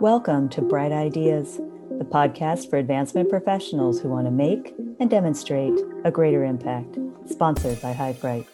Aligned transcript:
Welcome 0.00 0.48
to 0.50 0.62
Brite 0.62 0.92
Ideas, 0.92 1.56
the 1.56 2.04
podcast 2.04 2.70
for 2.70 2.76
advancement 2.76 3.28
professionals 3.28 4.00
who 4.00 4.08
want 4.08 4.28
to 4.28 4.30
make 4.30 4.72
and 5.00 5.10
demonstrate 5.10 5.76
a 6.04 6.10
greater 6.12 6.44
impact, 6.44 6.96
sponsored 7.26 7.82
by 7.82 7.92
Hivebrite. 7.92 8.46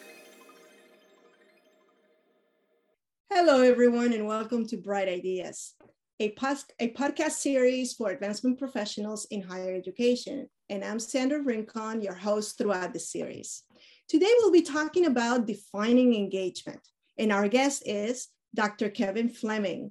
Hello, 3.31 3.61
everyone, 3.61 4.15
and 4.15 4.27
welcome 4.27 4.67
to 4.69 4.79
Brite 4.79 5.11
Ideas, 5.11 5.75
a, 6.19 6.31
pos- 6.31 6.65
a 6.81 6.91
podcast 6.93 7.33
series 7.33 7.93
for 7.93 8.09
advancement 8.09 8.59
professionals 8.59 9.27
in 9.31 9.43
higher 9.43 9.75
education. 9.75 10.49
And 10.71 10.83
I'm 10.83 10.99
Sandra 10.99 11.43
Rincon, 11.43 12.01
your 12.01 12.15
host 12.15 12.57
throughout 12.57 12.95
the 12.95 13.01
series. 13.01 13.65
Today, 14.09 14.33
we'll 14.39 14.51
be 14.51 14.63
talking 14.63 15.05
about 15.05 15.47
defining 15.47 16.15
engagement, 16.15 16.81
and 17.19 17.31
our 17.31 17.49
guest 17.49 17.83
is 17.85 18.29
Dr. 18.55 18.89
Kevin 18.89 19.29
Fleming, 19.29 19.91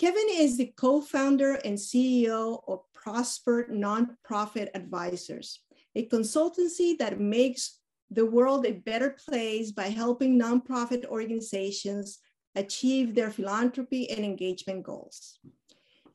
Kevin 0.00 0.28
is 0.30 0.56
the 0.56 0.72
co-founder 0.78 1.56
and 1.56 1.76
CEO 1.76 2.62
of 2.66 2.80
Prosper 2.94 3.68
Nonprofit 3.70 4.70
Advisors, 4.74 5.60
a 5.94 6.08
consultancy 6.08 6.96
that 6.96 7.20
makes 7.20 7.80
the 8.10 8.24
world 8.24 8.64
a 8.64 8.72
better 8.72 9.10
place 9.10 9.72
by 9.72 9.88
helping 9.88 10.40
nonprofit 10.40 11.04
organizations 11.04 12.18
achieve 12.54 13.14
their 13.14 13.30
philanthropy 13.30 14.08
and 14.10 14.24
engagement 14.24 14.84
goals. 14.84 15.38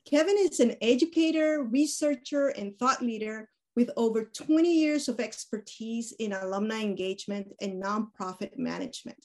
Kevin 0.04 0.36
is 0.36 0.58
an 0.58 0.74
educator, 0.82 1.62
researcher, 1.62 2.48
and 2.48 2.76
thought 2.80 3.02
leader 3.02 3.48
with 3.76 3.92
over 3.96 4.24
20 4.24 4.68
years 4.68 5.08
of 5.08 5.20
expertise 5.20 6.10
in 6.18 6.32
alumni 6.32 6.80
engagement 6.80 7.52
and 7.60 7.80
nonprofit 7.80 8.58
management. 8.58 9.24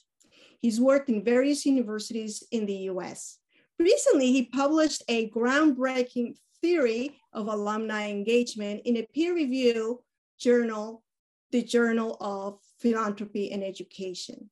He's 0.60 0.80
worked 0.80 1.08
in 1.08 1.24
various 1.24 1.66
universities 1.66 2.44
in 2.52 2.66
the 2.66 2.86
US. 2.92 3.40
Recently, 3.82 4.30
he 4.30 4.44
published 4.44 5.02
a 5.08 5.28
groundbreaking 5.30 6.36
theory 6.60 7.18
of 7.32 7.48
alumni 7.48 8.08
engagement 8.08 8.82
in 8.84 8.96
a 8.98 9.08
peer 9.12 9.34
review 9.34 10.04
journal, 10.38 11.02
the 11.50 11.62
Journal 11.62 12.16
of 12.20 12.60
Philanthropy 12.78 13.50
and 13.50 13.64
Education. 13.64 14.48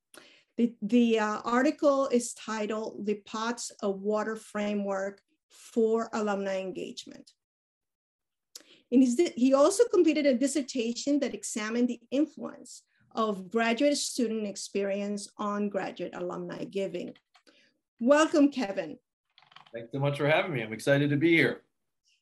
The, 0.57 0.75
the 0.83 1.21
uh, 1.21 1.41
article 1.45 2.09
is 2.09 2.35
titled 2.35 3.07
The 3.07 3.23
Pots 3.25 3.71
of 3.83 4.01
Water 4.01 4.35
Framework 4.35 5.21
for 5.49 6.09
Alumni 6.13 6.59
Engagement. 6.59 7.31
His, 8.91 9.21
he 9.37 9.55
also 9.55 9.85
completed 9.85 10.27
a 10.27 10.35
dissertation 10.35 11.21
that 11.21 11.35
examined 11.35 11.87
the 11.87 12.01
influence 12.11 12.83
of 13.15 13.49
graduate 13.49 13.97
student 13.97 14.49
experience 14.49 15.29
on 15.39 15.69
graduate 15.69 16.17
alumni 16.17 16.65
giving. 16.65 17.15
Welcome, 18.01 18.51
Kevin. 18.51 18.99
Thanks 19.73 19.93
so 19.93 20.01
much 20.01 20.19
for 20.19 20.29
having 20.29 20.53
me. 20.53 20.63
I'm 20.63 20.73
excited 20.73 21.11
to 21.11 21.17
be 21.17 21.37
here. 21.37 21.63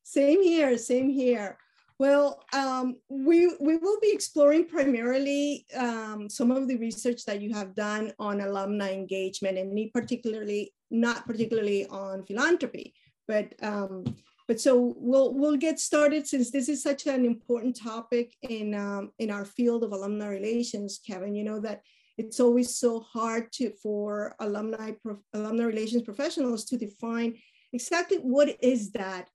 Same 0.03 0.43
here, 0.43 0.77
same 0.77 1.09
here. 1.09 1.57
Well, 1.99 2.45
um, 2.53 2.97
we, 3.09 3.51
we 3.61 3.77
will 3.77 3.99
be 4.01 4.13
exploring 4.13 4.67
primarily 4.67 5.67
um, 5.77 6.31
some 6.31 6.51
of 6.51 6.69
the 6.69 6.77
research 6.77 7.25
that 7.25 7.41
you 7.41 7.53
have 7.55 7.75
done 7.75 8.13
on 8.19 8.41
alumni 8.41 8.93
engagement 8.93 9.59
and 9.59 9.93
particularly, 9.93 10.73
not 10.91 11.27
particularly 11.27 11.87
on 11.87 12.23
philanthropy, 12.25 12.95
but, 13.27 13.53
um, 13.63 14.05
but 14.47 14.61
so 14.61 14.95
we'll, 14.97 15.35
we'll 15.35 15.57
get 15.57 15.81
started 15.81 16.27
since 16.27 16.51
this 16.51 16.69
is 16.69 16.83
such 16.83 17.07
an 17.07 17.25
important 17.25 17.75
topic 17.77 18.33
in, 18.43 18.75
um, 18.75 19.11
in 19.19 19.31
our 19.31 19.45
field 19.45 19.83
of 19.83 19.93
alumni 19.93 20.29
relations, 20.29 21.01
Kevin, 21.05 21.35
you 21.35 21.43
know 21.43 21.59
that 21.59 21.83
it's 22.19 22.41
always 22.41 22.77
so 22.77 23.01
hard 23.01 23.53
to 23.53 23.71
for 23.83 24.35
alumni 24.41 24.93
alumni 25.33 25.65
relations 25.65 26.03
professionals 26.03 26.65
to 26.67 26.77
define 26.77 27.39
exactly 27.73 28.19
what 28.19 28.57
is 28.61 28.91
that 28.93 29.29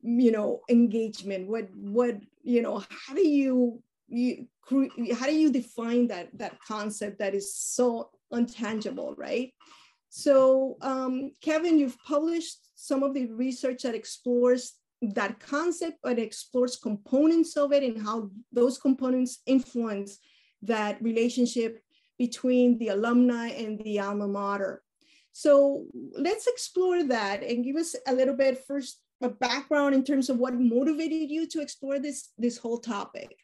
you 0.00 0.30
know 0.30 0.60
engagement? 0.68 1.48
What 1.48 1.68
what 1.74 2.16
you 2.42 2.62
know 2.62 2.84
how 2.90 3.14
do 3.14 3.26
you 3.26 3.82
you 4.08 4.46
how 5.18 5.26
do 5.26 5.34
you 5.34 5.50
define 5.50 6.08
that 6.08 6.28
that 6.38 6.58
concept 6.66 7.18
that 7.18 7.34
is 7.34 7.54
so 7.54 8.10
untangible 8.32 9.14
right? 9.16 9.52
So 10.10 10.76
um, 10.80 11.32
kevin 11.42 11.78
you've 11.78 11.98
published 11.98 12.58
some 12.74 13.02
of 13.02 13.12
the 13.14 13.26
research 13.26 13.82
that 13.82 13.94
explores 13.94 14.74
that 15.02 15.38
concept 15.38 15.98
but 16.02 16.18
explores 16.18 16.76
components 16.76 17.56
of 17.56 17.72
it 17.72 17.82
and 17.82 18.02
how 18.02 18.30
those 18.52 18.78
components 18.78 19.42
influence 19.46 20.18
that 20.62 21.00
relationship 21.02 21.80
between 22.18 22.78
the 22.78 22.88
alumni 22.88 23.48
and 23.48 23.78
the 23.84 24.00
alma 24.00 24.26
mater. 24.26 24.82
So 25.32 25.86
let's 26.16 26.46
explore 26.46 27.04
that 27.04 27.42
and 27.42 27.64
give 27.64 27.76
us 27.76 27.94
a 28.06 28.12
little 28.12 28.34
bit 28.34 28.64
first 28.66 29.00
a 29.20 29.28
background 29.28 29.94
in 29.94 30.04
terms 30.04 30.30
of 30.30 30.38
what 30.38 30.54
motivated 30.54 31.30
you 31.30 31.46
to 31.48 31.60
explore 31.60 31.98
this 31.98 32.30
this 32.38 32.56
whole 32.56 32.78
topic. 32.78 33.36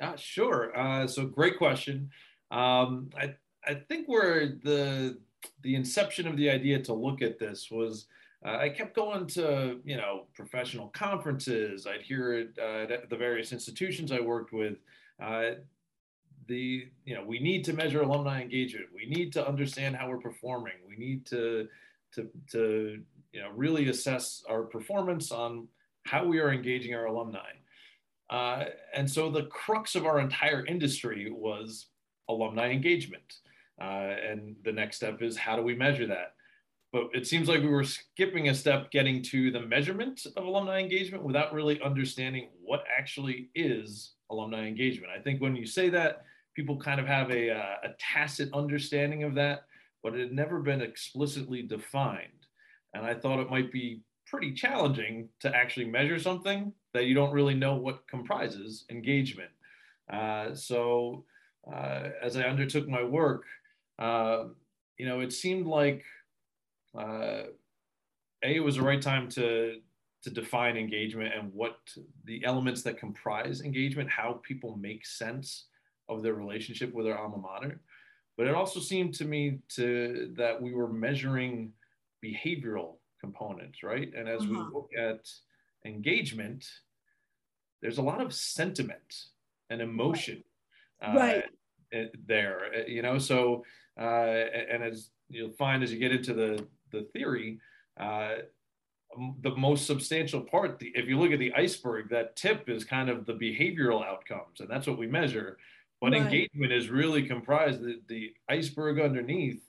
Uh, 0.00 0.16
sure. 0.16 0.76
Uh, 0.76 1.06
so 1.06 1.26
great 1.26 1.58
question. 1.58 2.10
Um, 2.50 3.10
I 3.16 3.34
I 3.66 3.74
think 3.88 4.08
where 4.08 4.48
the 4.62 5.18
the 5.62 5.74
inception 5.74 6.26
of 6.26 6.36
the 6.36 6.50
idea 6.50 6.82
to 6.82 6.92
look 6.92 7.22
at 7.22 7.38
this 7.38 7.70
was 7.70 8.06
uh, 8.44 8.58
I 8.58 8.68
kept 8.68 8.94
going 8.94 9.26
to 9.28 9.80
you 9.84 9.96
know 9.96 10.26
professional 10.34 10.88
conferences. 10.88 11.86
I'd 11.86 12.02
hear 12.02 12.34
it 12.34 12.58
uh, 12.58 12.92
at 12.92 13.10
the 13.10 13.16
various 13.16 13.52
institutions 13.52 14.12
I 14.12 14.20
worked 14.20 14.52
with. 14.52 14.78
Uh, 15.22 15.52
the 16.48 16.88
you 17.04 17.14
know 17.14 17.24
we 17.24 17.38
need 17.38 17.64
to 17.64 17.72
measure 17.72 18.02
alumni 18.02 18.42
engagement. 18.42 18.86
We 18.94 19.06
need 19.06 19.32
to 19.34 19.46
understand 19.46 19.96
how 19.96 20.08
we're 20.08 20.18
performing. 20.18 20.74
We 20.88 20.96
need 20.96 21.26
to 21.26 21.68
to 22.14 22.28
to 22.52 23.02
you 23.32 23.40
know 23.40 23.50
really 23.54 23.88
assess 23.88 24.42
our 24.48 24.62
performance 24.62 25.32
on 25.32 25.68
how 26.04 26.24
we 26.24 26.38
are 26.38 26.52
engaging 26.52 26.94
our 26.94 27.06
alumni. 27.06 27.50
Uh, 28.30 28.64
and 28.94 29.08
so 29.10 29.30
the 29.30 29.44
crux 29.44 29.94
of 29.94 30.06
our 30.06 30.18
entire 30.20 30.64
industry 30.66 31.30
was 31.30 31.86
alumni 32.28 32.70
engagement. 32.70 33.40
Uh, 33.80 34.14
and 34.30 34.56
the 34.64 34.72
next 34.72 34.96
step 34.96 35.20
is 35.22 35.36
how 35.36 35.54
do 35.54 35.62
we 35.62 35.74
measure 35.74 36.06
that? 36.06 36.34
But 36.92 37.08
it 37.12 37.26
seems 37.26 37.48
like 37.48 37.60
we 37.60 37.68
were 37.68 37.84
skipping 37.84 38.48
a 38.48 38.54
step 38.54 38.90
getting 38.90 39.22
to 39.24 39.50
the 39.50 39.60
measurement 39.60 40.26
of 40.36 40.44
alumni 40.44 40.80
engagement 40.80 41.24
without 41.24 41.52
really 41.52 41.80
understanding 41.82 42.48
what 42.62 42.84
actually 42.96 43.50
is 43.54 44.12
alumni 44.30 44.66
engagement. 44.66 45.12
I 45.16 45.20
think 45.20 45.40
when 45.40 45.54
you 45.54 45.66
say 45.66 45.88
that 45.90 46.24
people 46.56 46.78
kind 46.78 46.98
of 46.98 47.06
have 47.06 47.30
a, 47.30 47.50
uh, 47.50 47.74
a 47.84 47.88
tacit 47.98 48.48
understanding 48.54 49.22
of 49.22 49.34
that, 49.34 49.66
but 50.02 50.14
it 50.14 50.20
had 50.20 50.32
never 50.32 50.60
been 50.60 50.80
explicitly 50.80 51.60
defined. 51.60 52.46
And 52.94 53.04
I 53.04 53.12
thought 53.12 53.40
it 53.40 53.50
might 53.50 53.70
be 53.70 54.00
pretty 54.26 54.54
challenging 54.54 55.28
to 55.40 55.54
actually 55.54 55.84
measure 55.84 56.18
something 56.18 56.72
that 56.94 57.04
you 57.04 57.14
don't 57.14 57.32
really 57.32 57.54
know 57.54 57.76
what 57.76 58.08
comprises 58.08 58.86
engagement. 58.90 59.50
Uh, 60.10 60.54
so 60.54 61.24
uh, 61.70 62.08
as 62.22 62.38
I 62.38 62.44
undertook 62.44 62.88
my 62.88 63.04
work, 63.04 63.44
uh, 63.98 64.44
you 64.96 65.06
know, 65.06 65.20
it 65.20 65.34
seemed 65.34 65.66
like 65.66 66.04
uh, 66.98 67.42
a 68.42 68.56
it 68.56 68.64
was 68.64 68.76
the 68.76 68.82
right 68.82 69.02
time 69.02 69.28
to 69.30 69.80
to 70.22 70.30
define 70.30 70.76
engagement 70.76 71.32
and 71.38 71.52
what 71.52 71.76
the 72.24 72.44
elements 72.44 72.82
that 72.82 72.98
comprise 72.98 73.60
engagement, 73.60 74.10
how 74.10 74.40
people 74.42 74.76
make 74.76 75.06
sense 75.06 75.66
of 76.08 76.22
their 76.22 76.34
relationship 76.34 76.92
with 76.92 77.06
their 77.06 77.18
alma 77.18 77.38
mater. 77.38 77.80
But 78.36 78.46
it 78.46 78.54
also 78.54 78.80
seemed 78.80 79.14
to 79.14 79.24
me 79.24 79.60
to 79.70 80.32
that 80.36 80.60
we 80.60 80.74
were 80.74 80.92
measuring 80.92 81.72
behavioral 82.24 82.96
components, 83.20 83.82
right? 83.82 84.12
And 84.14 84.28
as 84.28 84.42
uh-huh. 84.42 84.50
we 84.50 84.58
look 84.74 84.90
at 84.98 85.28
engagement, 85.84 86.66
there's 87.80 87.98
a 87.98 88.02
lot 88.02 88.20
of 88.20 88.34
sentiment 88.34 89.26
and 89.70 89.80
emotion 89.80 90.42
right. 91.02 91.44
Uh, 91.94 92.04
there, 92.26 92.60
uh, 92.74 92.86
you 92.86 93.02
know. 93.02 93.18
So, 93.18 93.64
uh, 93.98 94.02
and 94.70 94.82
as 94.82 95.10
you'll 95.28 95.52
find 95.52 95.82
as 95.82 95.92
you 95.92 95.98
get 95.98 96.12
into 96.12 96.34
the 96.34 96.66
the 96.92 97.06
theory, 97.12 97.58
uh, 97.98 98.36
the 99.42 99.54
most 99.56 99.86
substantial 99.86 100.40
part, 100.40 100.78
the, 100.78 100.92
if 100.94 101.08
you 101.08 101.18
look 101.18 101.32
at 101.32 101.38
the 101.38 101.52
iceberg, 101.54 102.08
that 102.10 102.36
tip 102.36 102.68
is 102.68 102.84
kind 102.84 103.08
of 103.08 103.26
the 103.26 103.34
behavioral 103.34 104.04
outcomes, 104.04 104.60
and 104.60 104.68
that's 104.68 104.86
what 104.86 104.98
we 104.98 105.06
measure. 105.06 105.58
But 106.00 106.12
right. 106.12 106.22
engagement 106.22 106.72
is 106.72 106.90
really 106.90 107.22
comprised, 107.22 107.80
the, 107.80 108.00
the 108.08 108.32
iceberg 108.48 109.00
underneath 109.00 109.62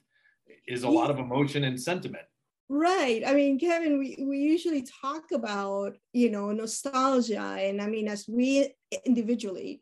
is 0.67 0.83
a 0.83 0.87
yeah. 0.87 0.91
lot 0.91 1.09
of 1.09 1.19
emotion 1.19 1.63
and 1.63 1.79
sentiment. 1.79 2.25
Right. 2.69 3.23
I 3.25 3.33
mean, 3.33 3.57
Kevin, 3.57 3.97
we, 3.97 4.25
we 4.27 4.39
usually 4.39 4.85
talk 5.01 5.31
about, 5.31 5.95
you 6.11 6.29
know, 6.29 6.51
nostalgia. 6.51 7.39
And 7.39 7.81
I 7.81 7.87
mean, 7.87 8.09
as 8.09 8.27
we 8.27 8.73
individually 9.05 9.81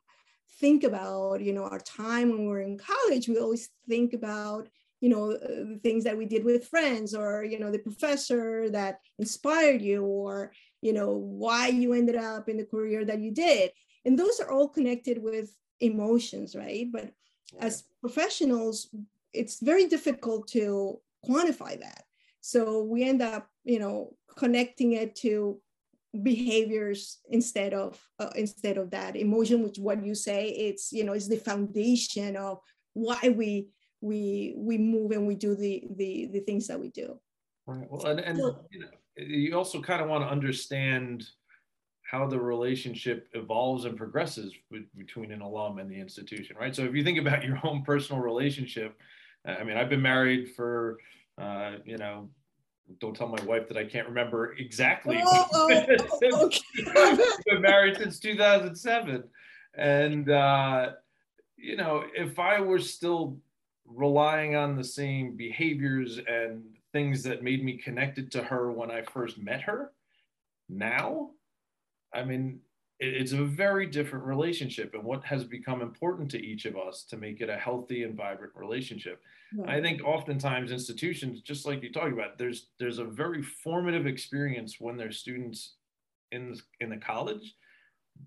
think 0.60 0.84
about, 0.84 1.42
you 1.42 1.52
know, 1.52 1.64
our 1.64 1.80
time 1.80 2.30
when 2.30 2.46
we 2.46 2.54
are 2.54 2.62
in 2.62 2.78
college, 2.78 3.28
we 3.28 3.40
always 3.40 3.70
think 3.90 4.14
about, 4.14 4.70
you 5.02 5.10
know, 5.10 5.32
uh, 5.32 5.48
the 5.48 5.80
things 5.82 6.04
that 6.04 6.18
we 6.18 6.26
did 6.26 6.46
with 6.46 6.68
friends 6.68 7.16
or, 7.16 7.44
you 7.44 7.58
know, 7.60 7.72
the 7.72 7.80
professor 7.80 8.70
that 8.70 9.00
inspired 9.18 9.82
you 9.82 10.04
or, 10.06 10.52
you 10.82 10.94
know, 10.94 11.12
why 11.12 11.68
you 11.68 11.94
ended 11.94 12.16
up 12.16 12.48
in 12.48 12.58
the 12.58 12.66
career 12.66 13.04
that 13.04 13.20
you 13.20 13.32
did. 13.32 13.72
And 14.06 14.18
those 14.18 14.40
are 14.40 14.52
all 14.52 14.70
connected 14.70 15.22
with 15.22 15.50
emotions, 15.80 16.56
right? 16.56 16.88
But 16.92 17.12
as 17.60 17.84
professionals, 18.02 18.90
it's 19.34 19.60
very 19.60 19.88
difficult 19.88 20.48
to 20.50 21.00
quantify 21.28 21.80
that. 21.80 22.04
So 22.42 22.84
we 22.84 23.04
end 23.04 23.22
up, 23.22 23.48
you 23.66 23.80
know 23.80 24.16
connecting 24.38 24.94
it 24.94 25.16
to 25.16 25.60
behaviors 26.24 27.20
instead 27.30 27.74
of 27.74 28.00
uh, 28.20 28.30
instead 28.36 28.78
of 28.78 28.90
that 28.92 29.18
emotion 29.18 29.64
which 29.64 29.78
what 29.78 30.04
you 30.04 30.16
say 30.16 30.48
it's 30.48 30.94
you 30.94 31.04
know 31.04 31.14
is 31.14 31.28
the 31.28 31.36
foundation 31.36 32.38
of 32.38 32.60
why 32.94 33.34
we 33.36 33.68
we 34.00 34.54
we 34.56 34.78
move 34.78 35.12
and 35.12 35.28
we 35.28 35.36
do 35.36 35.56
the 35.56 35.84
the 35.98 36.30
the 36.32 36.40
things 36.42 36.68
that 36.68 36.80
we 36.80 36.90
do 36.90 37.20
right 37.68 37.88
well 37.90 38.06
and, 38.06 38.20
and 38.22 38.38
you 38.38 38.80
know 38.80 38.88
you 39.18 39.58
also 39.58 39.82
kind 39.82 40.02
of 40.02 40.08
want 40.08 40.24
to 40.24 40.30
understand 40.30 41.26
how 42.10 42.28
the 42.28 42.40
relationship 42.40 43.28
evolves 43.34 43.86
and 43.86 43.98
progresses 43.98 44.54
between 44.96 45.32
an 45.32 45.42
alum 45.42 45.80
and 45.80 45.90
the 45.90 46.00
institution 46.00 46.56
right 46.60 46.76
so 46.76 46.84
if 46.84 46.94
you 46.94 47.04
think 47.04 47.18
about 47.18 47.44
your 47.44 47.60
own 47.64 47.84
personal 47.84 48.22
relationship 48.22 48.98
i 49.46 49.64
mean 49.64 49.78
i've 49.78 49.90
been 49.90 50.02
married 50.02 50.54
for 50.56 50.98
uh, 51.38 51.74
you 51.86 51.98
know 51.98 52.30
don't 53.00 53.16
tell 53.16 53.28
my 53.28 53.42
wife 53.44 53.68
that 53.68 53.78
I 53.78 53.86
can't 53.86 54.08
remember 54.08 54.54
exactly. 54.54 55.20
Oh, 55.24 55.48
oh, 55.54 55.72
okay. 56.46 57.18
been 57.46 57.62
married 57.62 57.98
since 57.98 58.20
2007. 58.20 59.24
And, 59.76 60.30
uh, 60.30 60.92
you 61.58 61.78
know, 61.78 62.04
if 62.16 62.40
I 62.40 62.62
were 62.62 62.80
still 62.80 63.38
relying 63.86 64.56
on 64.56 64.76
the 64.76 64.84
same 64.84 65.36
behaviors 65.36 66.20
and 66.28 66.64
things 66.94 67.24
that 67.24 67.44
made 67.44 67.64
me 67.64 67.78
connected 67.78 68.32
to 68.34 68.44
her 68.44 68.72
when 68.72 68.92
I 68.92 69.02
first 69.02 69.38
met 69.38 69.62
her, 69.62 69.92
now, 70.70 71.32
I 72.14 72.24
mean, 72.24 72.60
it's 73.00 73.34
a 73.34 73.44
very 73.44 73.88
different 73.88 74.26
relationship 74.26 74.94
and 74.94 75.04
what 75.04 75.24
has 75.26 75.44
become 75.44 75.82
important 75.82 76.32
to 76.32 76.42
each 76.42 76.66
of 76.66 76.78
us 76.78 77.04
to 77.10 77.18
make 77.18 77.42
it 77.42 77.50
a 77.50 77.58
healthy 77.58 78.04
and 78.04 78.16
vibrant 78.16 78.54
relationship. 78.56 79.22
I 79.68 79.82
think 79.82 80.04
oftentimes 80.04 80.72
institutions 80.72 81.42
just 81.42 81.66
like 81.66 81.84
you 81.84 81.92
talked 81.92 82.14
about 82.14 82.38
there's 82.38 82.68
there's 82.80 83.00
a 83.00 83.06
very 83.06 83.42
formative 83.42 84.06
experience 84.06 84.78
when 84.80 84.98
there's 84.98 85.20
students 85.20 85.76
in 86.32 86.58
in 86.80 86.90
the 86.90 86.98
college 86.98 87.56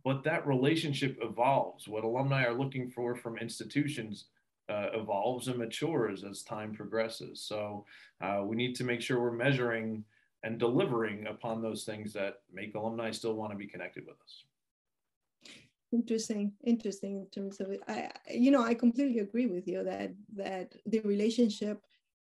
but 0.05 0.23
that 0.25 0.47
relationship 0.47 1.19
evolves. 1.23 1.89
What 1.89 2.05
alumni 2.05 2.45
are 2.45 2.55
looking 2.55 2.91
for 2.91 3.17
from 3.17 3.39
institutions 3.39 4.27
uh, 4.69 4.89
evolves 4.93 5.49
and 5.49 5.59
matures 5.59 6.25
as 6.25 6.43
time 6.43 6.75
progresses. 6.75 7.41
So 7.41 7.87
uh, 8.21 8.43
we 8.45 8.57
need 8.57 8.75
to 8.77 8.85
make 8.85 9.01
sure 9.01 9.21
we're 9.21 9.33
measuring 9.33 10.05
and 10.45 10.59
delivering 10.59 11.27
upon 11.27 11.63
those 11.63 11.85
things 11.85 12.13
that 12.13 12.35
make 12.53 12.75
alumni 12.75 13.11
still 13.11 13.35
want 13.35 13.53
to 13.53 13.59
be 13.59 13.67
connected 13.67 14.05
with 14.07 14.17
us. 14.21 14.45
Interesting 15.93 16.53
interesting 16.65 17.17
in 17.17 17.27
terms 17.31 17.61
of 17.61 17.71
it. 17.71 17.81
I 17.89 18.11
you 18.31 18.51
know 18.51 18.63
i 18.63 18.75
completely 18.75 19.21
agree 19.21 19.47
with 19.47 19.67
you 19.67 19.83
that 19.85 20.13
that 20.37 20.75
the 20.85 21.01
relationship 21.01 21.81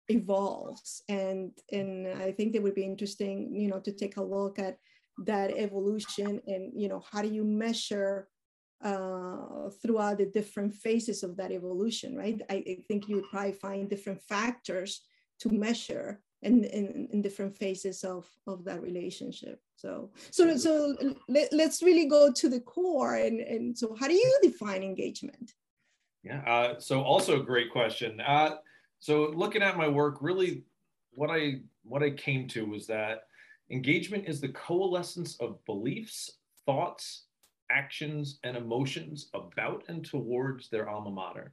evolves 0.08 1.02
and 1.08 1.50
and 1.72 2.06
i 2.22 2.30
think 2.30 2.54
it 2.54 2.62
would 2.62 2.76
be 2.76 2.84
interesting 2.84 3.52
you 3.52 3.68
know 3.68 3.80
to 3.80 3.92
take 3.92 4.16
a 4.16 4.22
look 4.22 4.58
at 4.60 4.78
that 5.26 5.50
evolution 5.56 6.40
and 6.46 6.72
you 6.74 6.88
know 6.88 7.02
how 7.10 7.20
do 7.20 7.28
you 7.28 7.44
measure 7.44 8.28
uh, 8.84 9.70
throughout 9.82 10.18
the 10.18 10.26
different 10.26 10.72
phases 10.72 11.22
of 11.22 11.36
that 11.36 11.50
evolution 11.50 12.16
right? 12.16 12.40
I, 12.48 12.54
I 12.54 12.78
think 12.86 13.08
you 13.08 13.16
would 13.16 13.30
probably 13.30 13.52
find 13.52 13.90
different 13.90 14.22
factors 14.22 15.02
to 15.40 15.50
measure 15.50 16.20
in, 16.42 16.64
in, 16.64 17.08
in 17.12 17.22
different 17.22 17.56
phases 17.56 18.04
of, 18.04 18.28
of 18.46 18.64
that 18.64 18.80
relationship. 18.82 19.60
So, 19.76 20.10
so, 20.30 20.56
so 20.56 20.96
let, 21.28 21.52
us 21.52 21.82
really 21.82 22.06
go 22.06 22.32
to 22.32 22.48
the 22.48 22.60
core. 22.60 23.16
And, 23.16 23.40
and 23.40 23.76
so 23.76 23.96
how 23.98 24.06
do 24.06 24.14
you 24.14 24.38
define 24.42 24.82
engagement? 24.82 25.54
Yeah, 26.22 26.42
uh, 26.46 26.78
so 26.78 27.02
also 27.02 27.40
a 27.40 27.44
great 27.44 27.70
question. 27.70 28.20
Uh, 28.20 28.56
so 29.00 29.32
looking 29.34 29.62
at 29.62 29.76
my 29.76 29.88
work, 29.88 30.18
really 30.20 30.62
what 31.12 31.30
I, 31.30 31.60
what 31.84 32.02
I 32.02 32.10
came 32.10 32.46
to 32.48 32.66
was 32.66 32.86
that 32.86 33.22
engagement 33.70 34.24
is 34.28 34.40
the 34.40 34.48
coalescence 34.48 35.36
of 35.40 35.64
beliefs, 35.64 36.38
thoughts, 36.66 37.24
actions, 37.70 38.38
and 38.44 38.56
emotions 38.56 39.28
about 39.34 39.84
and 39.88 40.04
towards 40.04 40.68
their 40.68 40.88
alma 40.88 41.10
mater. 41.10 41.52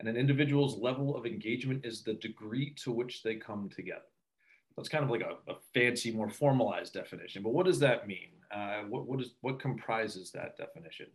And 0.00 0.08
an 0.08 0.16
individual's 0.16 0.78
level 0.78 1.16
of 1.16 1.26
engagement 1.26 1.84
is 1.84 2.02
the 2.02 2.14
degree 2.14 2.74
to 2.82 2.90
which 2.90 3.22
they 3.22 3.36
come 3.36 3.68
together. 3.68 4.02
That's 4.76 4.88
kind 4.88 5.04
of 5.04 5.10
like 5.10 5.22
a, 5.22 5.50
a 5.50 5.56
fancy, 5.74 6.12
more 6.12 6.30
formalized 6.30 6.94
definition. 6.94 7.42
But 7.42 7.52
what 7.52 7.66
does 7.66 7.78
that 7.80 8.06
mean? 8.06 8.30
Uh, 8.54 8.82
what, 8.88 9.06
what, 9.06 9.20
is, 9.20 9.34
what 9.40 9.60
comprises 9.60 10.30
that 10.32 10.56
definition? 10.56 11.06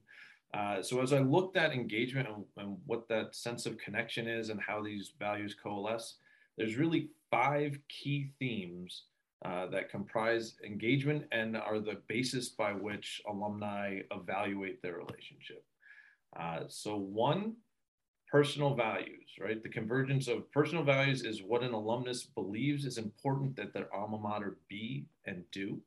Uh, 0.54 0.82
so 0.82 1.02
as 1.02 1.14
I 1.14 1.20
looked 1.20 1.58
at 1.58 1.74
engagement 1.74 2.28
and, 2.28 2.46
and, 2.58 2.78
what 2.86 3.08
that 3.10 3.36
sense 3.36 3.66
of 3.66 3.78
connection 3.78 4.28
is 4.28 4.50
and 4.50 4.62
how 4.62 4.82
these 4.82 5.12
values 5.20 5.56
coalesce, 5.62 6.16
there's 6.58 6.78
really 6.78 7.10
five 7.30 7.78
key 7.90 8.32
themes 8.40 9.04
uh, 9.46 9.68
that 9.68 9.90
comprise 9.90 10.56
engagement 10.66 11.26
and 11.32 11.58
are 11.58 11.80
the 11.80 12.02
basis 12.08 12.50
by 12.50 12.72
which 12.72 13.22
alumni 13.30 14.00
evaluate 14.12 14.82
their 14.82 14.98
relationship. 14.98 15.64
Uh, 16.40 16.62
so 16.68 16.96
one 16.96 17.54
personal 18.30 18.76
values, 18.76 19.30
right? 19.40 19.62
The 19.62 19.70
convergence 19.70 20.28
of 20.28 20.52
personal 20.52 20.84
values 20.84 21.24
is 21.24 21.44
what 21.44 21.64
an 21.64 21.74
alumnus 21.74 22.24
believes 22.24 22.86
is 22.86 22.98
important 22.98 23.56
that 23.56 23.74
their 23.74 23.94
alma 23.96 24.18
mater 24.18 24.58
be 24.70 25.06
and 25.26 25.44
do. 25.52 25.82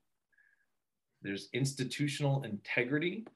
There's 1.22 1.48
institutional 1.52 2.42
integrity, 2.44 3.26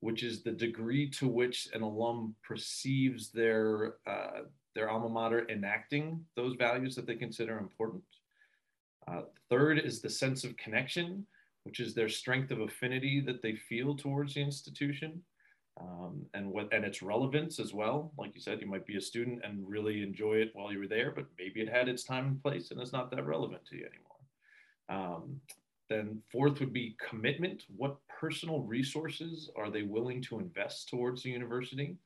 which 0.00 0.22
is 0.22 0.42
the 0.42 0.52
degree 0.52 1.10
to 1.10 1.26
which 1.26 1.68
an 1.74 1.82
alum 1.82 2.36
perceives 2.42 3.30
their, 3.30 3.94
uh, 4.06 4.42
their 4.74 4.88
alma 4.88 5.08
mater 5.08 5.48
enacting 5.48 6.24
those 6.36 6.54
values 6.54 6.94
that 6.94 7.06
they 7.06 7.16
consider 7.16 7.58
important. 7.58 8.04
Uh, 9.08 9.22
third 9.50 9.80
is 9.80 10.00
the 10.00 10.10
sense 10.10 10.44
of 10.44 10.56
connection, 10.56 11.26
which 11.64 11.80
is 11.80 11.94
their 11.94 12.08
strength 12.08 12.52
of 12.52 12.60
affinity 12.60 13.20
that 13.20 13.42
they 13.42 13.56
feel 13.56 13.96
towards 13.96 14.34
the 14.34 14.40
institution 14.40 15.20
um, 15.80 16.26
and 16.34 16.50
what 16.50 16.72
and 16.72 16.84
its 16.84 17.02
relevance 17.02 17.58
as 17.58 17.72
well. 17.72 18.12
Like 18.18 18.34
you 18.34 18.40
said, 18.40 18.60
you 18.60 18.66
might 18.66 18.86
be 18.86 18.96
a 18.96 19.00
student 19.00 19.40
and 19.44 19.68
really 19.68 20.02
enjoy 20.02 20.34
it 20.34 20.50
while 20.52 20.72
you 20.72 20.78
were 20.78 20.88
there, 20.88 21.10
but 21.10 21.26
maybe 21.38 21.60
it 21.60 21.68
had 21.68 21.88
its 21.88 22.04
time 22.04 22.26
and 22.26 22.42
place 22.42 22.70
and 22.70 22.80
it's 22.80 22.92
not 22.92 23.10
that 23.10 23.26
relevant 23.26 23.64
to 23.66 23.76
you 23.76 23.86
anymore. 23.86 25.16
Um, 25.16 25.40
then 25.88 26.22
fourth 26.30 26.60
would 26.60 26.72
be 26.72 26.96
commitment. 27.08 27.64
What 27.76 27.96
personal 28.08 28.60
resources 28.60 29.50
are 29.56 29.70
they 29.70 29.82
willing 29.82 30.22
to 30.22 30.38
invest 30.38 30.88
towards 30.88 31.22
the 31.22 31.30
university? 31.30 31.96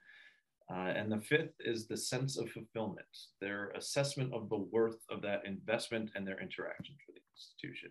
Uh, 0.69 0.93
and 0.97 1.13
the 1.13 1.21
fifth 1.21 1.55
is 1.61 1.87
the 1.87 1.97
sense 1.97 2.37
of 2.37 2.51
fulfillment, 2.51 3.07
their 3.41 3.71
assessment 3.77 4.35
of 4.35 4.49
the 4.49 4.57
worth 4.57 4.99
of 5.11 5.23
that 5.23 5.45
investment 5.47 6.11
and 6.17 6.27
their 6.27 6.41
interactions 6.41 6.99
with 7.07 7.15
the 7.15 7.23
institution. 7.37 7.91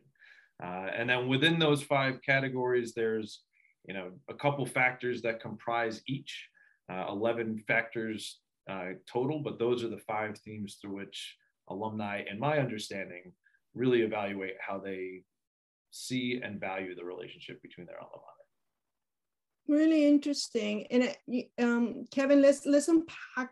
Uh, 0.62 0.90
and 0.94 1.10
then 1.10 1.28
within 1.30 1.58
those 1.58 1.82
five 1.82 2.22
categories, 2.22 2.94
there's 2.94 3.42
you 3.88 3.94
know, 3.94 4.12
a 4.30 4.34
couple 4.34 4.66
factors 4.66 5.22
that 5.22 5.42
comprise 5.42 6.02
each, 6.08 6.48
uh, 6.92 7.06
11 7.10 7.64
factors 7.68 8.40
uh, 8.70 8.90
total, 9.12 9.40
but 9.40 9.60
those 9.60 9.84
are 9.84 9.90
the 9.90 9.98
five 9.98 10.38
themes 10.40 10.78
through 10.82 10.96
which 10.96 11.36
alumni, 11.70 12.24
in 12.30 12.40
my 12.40 12.60
understanding, 12.60 13.32
really 13.74 14.02
evaluate 14.02 14.56
how 14.60 14.80
they 14.80 15.24
see 15.92 16.42
and 16.44 16.60
value 16.60 16.96
the 16.96 17.04
relationship 17.04 17.62
between 17.62 17.86
their 17.88 18.00
alma 18.00 18.12
mater. 18.14 19.80
Really 19.80 20.06
interesting. 20.06 20.86
And 20.92 21.16
um, 21.60 22.06
Kevin, 22.12 22.42
let's 22.42 22.66
let's 22.66 22.88
unpack 22.88 23.52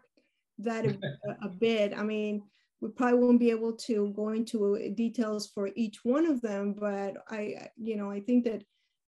that 0.60 0.86
a, 0.86 0.98
a 1.44 1.50
bit. 1.50 1.94
I 1.98 2.04
mean, 2.04 2.44
we 2.82 2.90
probably 2.90 3.20
won't 3.20 3.40
be 3.40 3.50
able 3.50 3.74
to 3.74 4.14
go 4.16 4.30
into 4.30 4.94
details 4.96 5.48
for 5.48 5.70
each 5.76 6.00
one 6.04 6.26
of 6.26 6.42
them, 6.42 6.76
but 6.78 7.16
I, 7.30 7.70
you 7.78 7.96
know, 7.96 8.12
I 8.12 8.20
think 8.20 8.44
that 8.44 8.64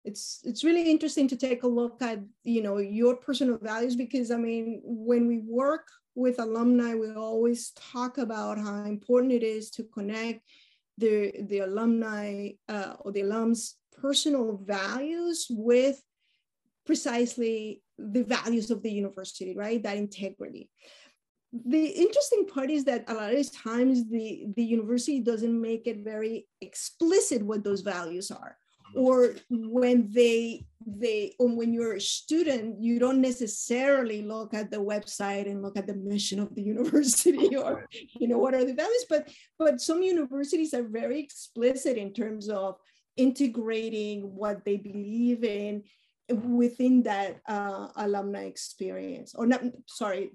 it's 0.03 0.41
it's 0.43 0.63
really 0.63 0.89
interesting 0.89 1.27
to 1.27 1.35
take 1.35 1.63
a 1.63 1.67
look 1.67 2.01
at 2.01 2.19
you 2.43 2.61
know 2.61 2.77
your 2.77 3.15
personal 3.15 3.57
values 3.57 3.95
because 3.95 4.31
i 4.31 4.37
mean 4.37 4.81
when 4.83 5.27
we 5.27 5.39
work 5.39 5.87
with 6.15 6.39
alumni 6.39 6.93
we 6.95 7.13
always 7.13 7.71
talk 7.71 8.17
about 8.17 8.57
how 8.57 8.83
important 8.85 9.31
it 9.31 9.43
is 9.43 9.69
to 9.69 9.83
connect 9.83 10.41
the 10.97 11.31
the 11.47 11.59
alumni 11.59 12.49
uh, 12.69 12.95
or 12.99 13.11
the 13.11 13.21
alums 13.21 13.73
personal 14.01 14.57
values 14.65 15.47
with 15.49 16.01
precisely 16.85 17.81
the 17.97 18.23
values 18.23 18.71
of 18.71 18.81
the 18.81 18.91
university 18.91 19.55
right? 19.55 19.81
That 19.83 19.97
integrity. 19.97 20.69
The 21.53 21.85
interesting 21.85 22.47
part 22.47 22.69
is 22.69 22.85
that 22.85 23.03
a 23.09 23.13
lot 23.13 23.33
of 23.33 23.51
times 23.51 24.09
the 24.09 24.45
the 24.55 24.63
university 24.63 25.19
doesn't 25.19 25.61
make 25.61 25.85
it 25.85 25.99
very 26.03 26.47
explicit 26.61 27.43
what 27.43 27.63
those 27.63 27.81
values 27.81 28.31
are 28.31 28.57
or 28.95 29.35
when 29.49 30.09
they 30.11 30.65
they 30.85 31.33
or 31.39 31.47
when 31.47 31.73
you're 31.73 31.95
a 31.95 32.01
student 32.01 32.81
you 32.81 32.99
don't 32.99 33.21
necessarily 33.21 34.21
look 34.23 34.53
at 34.53 34.71
the 34.71 34.77
website 34.77 35.49
and 35.49 35.61
look 35.61 35.77
at 35.77 35.87
the 35.87 35.93
mission 35.93 36.39
of 36.39 36.53
the 36.55 36.61
university 36.73 37.55
or 37.55 37.87
you 38.19 38.27
know 38.27 38.37
what 38.37 38.53
are 38.53 38.65
the 38.65 38.73
values 38.73 39.05
but 39.09 39.29
but 39.59 39.79
some 39.79 40.01
universities 40.01 40.73
are 40.73 40.83
very 40.83 41.19
explicit 41.19 41.97
in 41.97 42.13
terms 42.13 42.49
of 42.49 42.75
integrating 43.17 44.21
what 44.35 44.63
they 44.65 44.77
believe 44.77 45.43
in 45.43 45.83
within 46.29 47.03
that 47.03 47.41
uh, 47.47 47.87
alumni 47.97 48.45
experience 48.45 49.35
or 49.35 49.45
not 49.45 49.61
sorry 49.85 50.31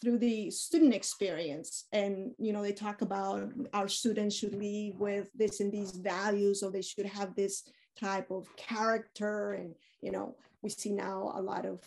through 0.00 0.18
the 0.18 0.50
student 0.50 0.94
experience. 0.94 1.84
And 1.92 2.32
you 2.38 2.52
know 2.52 2.62
they 2.62 2.72
talk 2.72 3.02
about 3.02 3.50
our 3.72 3.88
students 3.88 4.36
should 4.36 4.54
lead 4.54 4.94
with 4.98 5.30
this 5.34 5.60
and 5.60 5.72
these 5.72 5.92
values 5.92 6.62
or 6.62 6.70
they 6.70 6.82
should 6.82 7.06
have 7.06 7.34
this 7.34 7.62
type 7.98 8.30
of 8.30 8.54
character. 8.56 9.52
And 9.52 9.74
you 10.00 10.12
know 10.12 10.36
we 10.62 10.70
see 10.70 10.92
now 10.92 11.32
a 11.34 11.42
lot 11.42 11.66
of 11.66 11.80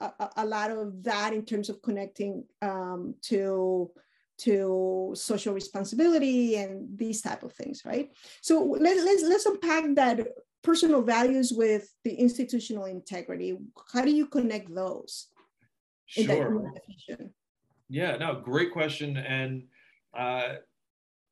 a, 0.00 0.28
a 0.36 0.46
lot 0.46 0.70
of 0.70 1.02
that 1.04 1.32
in 1.32 1.44
terms 1.44 1.68
of 1.68 1.82
connecting 1.82 2.44
um, 2.62 3.14
to 3.22 3.90
to 4.38 5.12
social 5.14 5.52
responsibility 5.52 6.56
and 6.56 6.96
these 6.96 7.20
type 7.20 7.42
of 7.42 7.52
things 7.52 7.82
right? 7.84 8.10
So 8.40 8.64
let, 8.64 8.96
let's 8.96 9.22
let's 9.22 9.46
unpack 9.46 9.84
that 9.96 10.28
personal 10.62 11.02
values 11.02 11.52
with 11.52 11.92
the 12.04 12.14
institutional 12.14 12.84
integrity. 12.84 13.56
How 13.92 14.02
do 14.02 14.10
you 14.10 14.26
connect 14.26 14.74
those 14.74 15.26
sure 16.06 17.30
yeah 17.90 18.16
no 18.16 18.40
great 18.40 18.72
question 18.72 19.16
and 19.18 19.64
uh, 20.18 20.54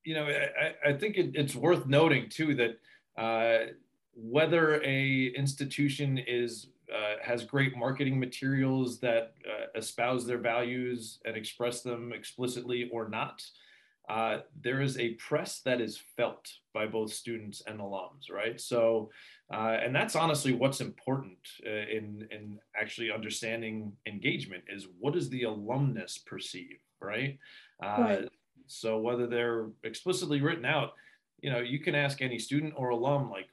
you 0.05 0.15
know 0.15 0.27
i, 0.27 0.91
I 0.91 0.93
think 0.93 1.17
it, 1.17 1.31
it's 1.35 1.55
worth 1.55 1.87
noting 1.87 2.29
too 2.29 2.55
that 2.57 2.79
uh, 3.17 3.73
whether 4.15 4.83
a 4.83 5.33
institution 5.37 6.19
is 6.19 6.69
uh, 6.93 7.17
has 7.23 7.45
great 7.45 7.77
marketing 7.77 8.19
materials 8.19 8.99
that 9.01 9.35
uh, 9.47 9.67
espouse 9.79 10.27
their 10.27 10.39
values 10.39 11.19
and 11.25 11.37
express 11.37 11.83
them 11.83 12.13
explicitly 12.15 12.89
or 12.91 13.09
not. 13.09 13.43
Uh, 14.09 14.39
there 14.63 14.81
is 14.81 14.99
a 14.99 15.11
press 15.15 15.61
that 15.61 15.81
is 15.81 16.01
felt 16.17 16.51
by 16.73 16.87
both 16.87 17.13
students 17.13 17.63
and 17.67 17.79
alums, 17.79 18.31
right? 18.31 18.59
So, 18.59 19.11
uh, 19.53 19.77
and 19.83 19.95
that's 19.95 20.17
honestly 20.17 20.53
what's 20.53 20.81
important 20.81 21.37
uh, 21.67 21.71
in 21.71 22.27
in 22.31 22.59
actually 22.75 23.11
understanding 23.13 23.93
engagement 24.07 24.65
is 24.69 24.87
what 24.99 25.13
does 25.13 25.29
the 25.29 25.43
alumnus 25.43 26.19
perceive, 26.19 26.79
right? 27.01 27.39
Uh, 27.83 27.97
right. 27.99 28.29
So 28.67 28.99
whether 28.99 29.27
they're 29.27 29.67
explicitly 29.85 30.41
written 30.41 30.65
out, 30.65 30.93
you 31.41 31.51
know, 31.51 31.61
you 31.61 31.79
can 31.79 31.95
ask 31.95 32.23
any 32.23 32.39
student 32.39 32.75
or 32.77 32.91
alum 32.91 33.31
like, 33.31 33.49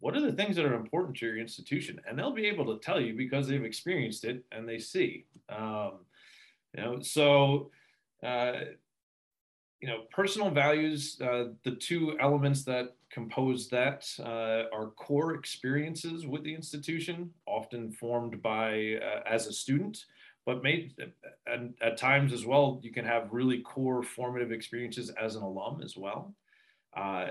what 0.00 0.16
are 0.16 0.20
the 0.20 0.32
things 0.32 0.56
that 0.56 0.64
are 0.64 0.74
important 0.74 1.16
to 1.18 1.26
your 1.26 1.38
institution 1.38 2.00
and 2.08 2.18
they'll 2.18 2.32
be 2.32 2.46
able 2.46 2.64
to 2.66 2.82
tell 2.84 3.00
you 3.00 3.14
because 3.14 3.46
they've 3.46 3.64
experienced 3.64 4.24
it 4.24 4.42
and 4.50 4.68
they 4.68 4.78
see 4.78 5.26
um, 5.50 5.92
you 6.74 6.82
know 6.82 7.00
so 7.00 7.70
uh, 8.24 8.52
you 9.80 9.88
know 9.88 10.02
personal 10.10 10.50
values 10.50 11.20
uh, 11.22 11.44
the 11.64 11.72
two 11.72 12.16
elements 12.20 12.64
that 12.64 12.96
compose 13.10 13.68
that 13.68 14.06
uh, 14.20 14.64
are 14.74 14.90
core 14.96 15.34
experiences 15.34 16.26
with 16.26 16.44
the 16.44 16.54
institution 16.54 17.30
often 17.46 17.90
formed 17.90 18.40
by 18.42 18.98
uh, 19.02 19.20
as 19.26 19.46
a 19.46 19.52
student 19.52 20.04
but 20.46 20.62
made 20.62 20.94
and 21.46 21.74
at 21.82 21.96
times 21.96 22.32
as 22.32 22.44
well 22.44 22.80
you 22.82 22.92
can 22.92 23.04
have 23.04 23.28
really 23.32 23.60
core 23.60 24.02
formative 24.02 24.52
experiences 24.52 25.10
as 25.20 25.36
an 25.36 25.42
alum 25.42 25.80
as 25.82 25.96
well 25.96 26.34
uh, 26.96 27.28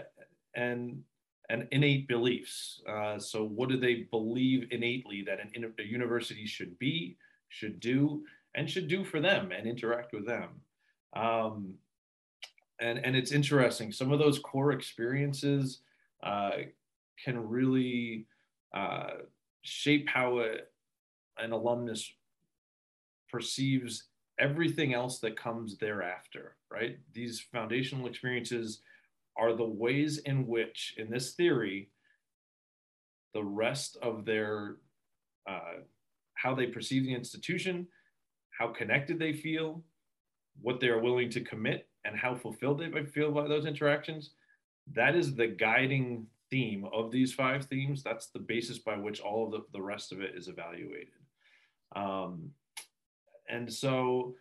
and 0.56 1.04
and 1.50 1.68
innate 1.72 2.08
beliefs. 2.08 2.82
Uh, 2.88 3.18
so, 3.18 3.44
what 3.44 3.70
do 3.70 3.78
they 3.78 4.08
believe 4.12 4.68
innately 4.72 5.24
that 5.24 5.40
an, 5.40 5.74
a 5.80 5.84
university 5.84 6.46
should 6.46 6.78
be, 6.80 7.18
should 7.50 7.80
do, 7.80 8.24
and 8.56 8.70
should 8.70 8.88
do 8.88 9.04
for 9.04 9.20
them 9.20 9.52
and 9.52 9.68
interact 9.68 10.14
with 10.14 10.26
them? 10.28 10.50
Um, 11.16 11.74
and, 12.80 13.00
and 13.06 13.16
it's 13.16 13.32
interesting, 13.32 13.92
some 13.92 14.12
of 14.12 14.20
those 14.20 14.40
core 14.40 14.72
experiences 14.72 15.80
uh, 16.24 16.52
can 17.24 17.48
really 17.48 18.26
uh, 18.74 19.12
shape 19.62 20.08
how 20.08 20.40
a, 20.40 20.56
an 21.38 21.52
alumnus 21.52 22.12
perceives 23.30 24.04
everything 24.40 24.94
else 24.94 25.20
that 25.20 25.38
comes 25.38 25.78
thereafter, 25.78 26.56
right? 26.72 26.98
These 27.14 27.46
foundational 27.52 28.08
experiences 28.08 28.82
are 29.38 29.54
the 29.54 29.66
ways 29.66 30.20
in 30.20 30.48
which, 30.48 30.96
in 30.98 31.10
this 31.10 31.34
theory, 31.34 31.90
the 33.34 33.44
rest 33.44 33.98
of 34.02 34.26
their 34.26 34.78
uh, 35.48 35.82
how 36.36 36.56
they 36.56 36.68
perceive 36.68 37.04
the 37.04 37.14
institution, 37.14 37.86
how 38.58 38.68
connected 38.68 39.20
they 39.20 39.34
feel, 39.34 39.84
what 40.62 40.80
they 40.80 40.88
are 40.88 41.00
willing 41.00 41.30
to 41.30 41.42
commit, 41.42 41.89
and 42.06 42.16
how 42.16 42.36
fulfilled 42.36 42.80
they 42.80 42.88
might 42.88 43.12
feel 43.12 43.32
by 43.32 43.48
those 43.48 43.66
interactions. 43.66 44.32
That 44.94 45.16
is 45.16 45.36
the 45.36 45.48
guiding 45.48 46.28
theme 46.50 46.86
of 46.94 47.12
these 47.12 47.34
five 47.34 47.66
themes. 47.66 48.04
That's 48.04 48.28
the 48.28 48.40
basis 48.40 48.80
by 48.80 48.98
which 48.98 49.20
all 49.20 49.46
of 49.46 49.52
the, 49.52 49.66
the 49.74 49.82
rest 49.82 50.12
of 50.12 50.22
it 50.22 50.36
is 50.36 50.48
evaluated. 50.48 51.14
Um, 51.96 52.52
and 53.50 53.72
so 53.72 54.36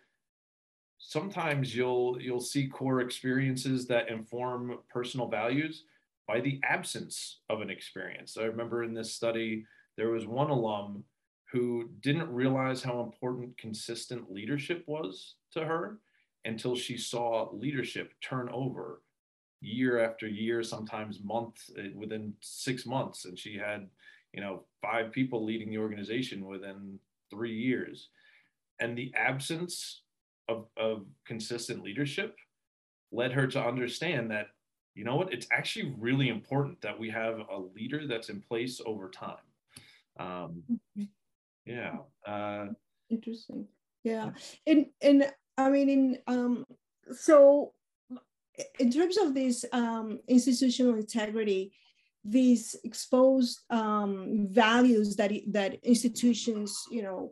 sometimes 0.99 1.75
you'll 1.75 2.21
you'll 2.21 2.41
see 2.41 2.67
core 2.67 3.01
experiences 3.01 3.87
that 3.87 4.09
inform 4.09 4.79
personal 4.91 5.29
values 5.29 5.85
by 6.27 6.41
the 6.41 6.61
absence 6.63 7.41
of 7.49 7.63
an 7.63 7.71
experience. 7.71 8.35
So 8.35 8.43
I 8.43 8.47
remember 8.47 8.85
in 8.85 8.95
this 8.95 9.15
study 9.15 9.65
there 9.97 10.11
was 10.11 10.27
one 10.27 10.51
alum 10.51 11.05
who 11.51 11.89
didn't 12.01 12.31
realize 12.33 12.83
how 12.83 13.01
important 13.01 13.57
consistent 13.57 14.31
leadership 14.31 14.85
was 14.87 15.37
to 15.53 15.65
her 15.65 15.99
until 16.49 16.75
she 16.75 16.97
saw 16.97 17.49
leadership 17.53 18.13
turn 18.21 18.49
over 18.51 19.03
year 19.61 19.99
after 20.05 20.27
year 20.27 20.63
sometimes 20.63 21.21
month 21.23 21.57
eh, 21.79 21.91
within 21.95 22.33
6 22.41 22.87
months. 22.87 23.25
And 23.25 23.39
she 23.39 23.57
had 23.57 23.89
you 24.33 24.41
know 24.41 24.65
five 24.83 25.13
people 25.13 25.45
leading 25.45 25.71
the 25.71 25.79
organization 25.79 26.47
within 26.47 26.99
3 27.31 27.53
years. 27.53 28.09
And 28.81 28.97
the 28.97 29.13
absence 29.15 30.03
of, 30.49 30.67
of 30.77 31.05
consistent 31.27 31.83
leadership 31.83 32.37
led 33.13 33.33
her 33.33 33.47
to 33.47 33.61
understand 33.61 34.31
that 34.31 34.49
you 34.95 35.05
know 35.05 35.17
what 35.17 35.33
it's 35.33 35.47
actually 35.53 35.95
really 35.99 36.29
important 36.29 36.81
that 36.81 36.99
we 36.99 37.11
have 37.11 37.41
a 37.51 37.59
leader 37.77 38.07
that's 38.07 38.31
in 38.31 38.41
place 38.41 38.81
over 38.85 39.09
time. 39.11 39.47
Um, 40.19 40.63
mm-hmm. 40.71 41.05
yeah 41.65 41.97
uh, 42.27 42.67
interesting. 43.11 43.69
Yeah. 44.05 44.31
And 44.67 44.87
and 45.03 45.31
i 45.59 45.69
mean 45.69 45.89
in 45.89 46.19
um 46.27 46.65
so 47.13 47.73
in 48.81 48.91
terms 48.91 49.17
of 49.19 49.35
this 49.35 49.65
um, 49.73 50.19
institutional 50.27 50.95
integrity 50.95 51.73
these 52.25 52.75
exposed 52.83 53.61
um, 53.71 54.49
values 54.51 55.15
that 55.17 55.31
that 55.49 55.75
institutions 55.85 56.85
you 56.91 57.03
know 57.03 57.31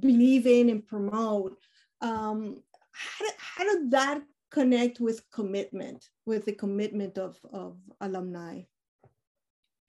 believe 0.00 0.46
in 0.46 0.70
and 0.70 0.86
promote 0.86 1.56
um, 2.00 2.62
how, 2.92 3.24
did, 3.24 3.34
how 3.38 3.64
did 3.64 3.90
that 3.90 4.22
connect 4.50 5.00
with 5.00 5.22
commitment, 5.30 6.08
with 6.26 6.44
the 6.44 6.52
commitment 6.52 7.18
of, 7.18 7.38
of 7.52 7.76
alumni? 8.00 8.62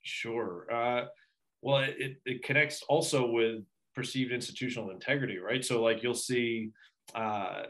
Sure. 0.01 0.67
Uh, 0.71 1.05
well, 1.61 1.79
it, 1.79 2.21
it 2.25 2.43
connects 2.43 2.83
also 2.87 3.29
with 3.29 3.63
perceived 3.95 4.31
institutional 4.31 4.91
integrity, 4.91 5.37
right? 5.37 5.63
So, 5.63 5.81
like, 5.81 6.03
you'll 6.03 6.13
see, 6.13 6.71
uh, 7.15 7.63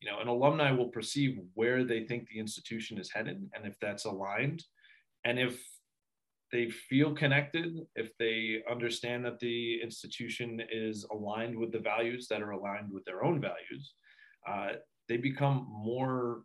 you 0.00 0.10
know, 0.10 0.20
an 0.20 0.28
alumni 0.28 0.72
will 0.72 0.88
perceive 0.88 1.38
where 1.54 1.84
they 1.84 2.04
think 2.04 2.28
the 2.28 2.38
institution 2.38 2.98
is 2.98 3.10
headed, 3.10 3.48
and 3.54 3.66
if 3.66 3.78
that's 3.80 4.04
aligned, 4.04 4.64
and 5.24 5.38
if 5.38 5.60
they 6.50 6.68
feel 6.68 7.14
connected, 7.14 7.78
if 7.96 8.10
they 8.18 8.62
understand 8.70 9.24
that 9.24 9.38
the 9.38 9.80
institution 9.80 10.60
is 10.70 11.06
aligned 11.10 11.56
with 11.56 11.72
the 11.72 11.78
values 11.78 12.28
that 12.28 12.42
are 12.42 12.50
aligned 12.50 12.92
with 12.92 13.04
their 13.04 13.24
own 13.24 13.40
values, 13.40 13.94
uh, 14.46 14.72
they 15.08 15.16
become 15.16 15.66
more 15.70 16.42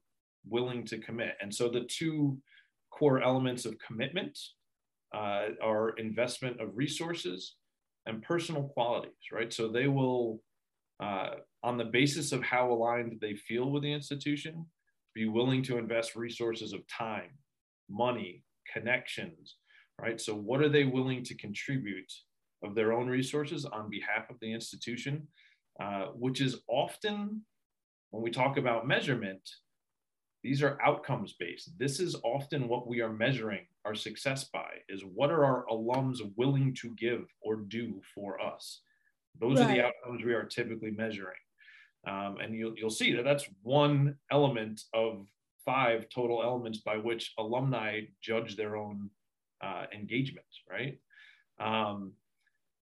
willing 0.48 0.86
to 0.86 0.98
commit. 0.98 1.36
And 1.42 1.54
so 1.54 1.68
the 1.68 1.82
two 1.82 2.38
core 2.90 3.22
elements 3.22 3.66
of 3.66 3.78
commitment 3.80 4.38
uh, 5.14 5.48
are 5.62 5.90
investment 5.98 6.62
of 6.62 6.70
resources 6.76 7.56
and 8.06 8.22
personal 8.22 8.64
qualities, 8.64 9.12
right? 9.32 9.52
So 9.52 9.68
they 9.68 9.88
will, 9.88 10.42
uh, 11.02 11.32
on 11.68 11.78
the 11.78 11.84
basis 11.84 12.32
of 12.32 12.42
how 12.42 12.72
aligned 12.72 13.18
they 13.20 13.36
feel 13.36 13.70
with 13.70 13.84
the 13.84 13.92
institution, 13.92 14.66
be 15.14 15.28
willing 15.28 15.62
to 15.62 15.78
invest 15.78 16.16
resources 16.16 16.72
of 16.72 16.88
time, 16.88 17.32
money, 17.90 18.46
connections, 18.72 19.58
right? 20.02 20.22
So, 20.22 20.34
what 20.34 20.62
are 20.62 20.70
they 20.70 20.86
willing 20.86 21.24
to 21.26 21.36
contribute 21.36 22.10
of 22.64 22.74
their 22.74 22.94
own 22.94 23.08
resources 23.08 23.66
on 23.66 23.90
behalf 23.90 24.30
of 24.30 24.38
the 24.40 24.54
institution, 24.54 25.28
uh, 25.84 26.06
which 26.16 26.40
is 26.40 26.62
often, 26.70 27.42
when 28.12 28.24
we 28.24 28.32
talk 28.32 28.56
about 28.56 28.88
measurement, 28.88 29.42
these 30.46 30.64
are 30.64 30.82
outcomes 30.82 31.36
based. 31.38 31.78
This 31.78 32.00
is 32.00 32.16
often 32.24 32.70
what 32.70 32.88
we 32.88 33.02
are 33.02 33.12
measuring 33.12 33.66
our 33.84 33.94
success 33.94 34.46
by 34.54 34.70
is 34.88 35.02
what 35.02 35.32
are 35.32 35.44
our 35.44 35.66
alums 35.70 36.20
willing 36.38 36.74
to 36.76 36.96
give 36.96 37.26
or 37.42 37.58
do 37.58 38.00
for 38.16 38.40
us? 38.40 38.84
Those 39.42 39.60
right. 39.60 39.70
are 39.70 39.74
the 39.74 39.84
outcomes 39.84 40.24
we 40.24 40.34
are 40.34 40.46
typically 40.46 40.92
measuring. 40.92 41.36
Um, 42.06 42.38
and 42.42 42.54
you'll, 42.54 42.74
you'll 42.78 42.90
see 42.90 43.14
that 43.14 43.24
that's 43.24 43.46
one 43.64 44.16
element 44.32 44.82
of 44.94 45.28
five 45.66 46.08
total 46.10 46.42
elements 46.44 46.80
by 46.80 46.98
which 46.98 47.34
alumni 47.38 48.02
judge 48.22 48.56
their 48.56 48.78
own 48.78 49.10
uh, 49.62 49.86
engagement, 49.94 50.46
right? 50.70 50.98
Um, 51.60 52.14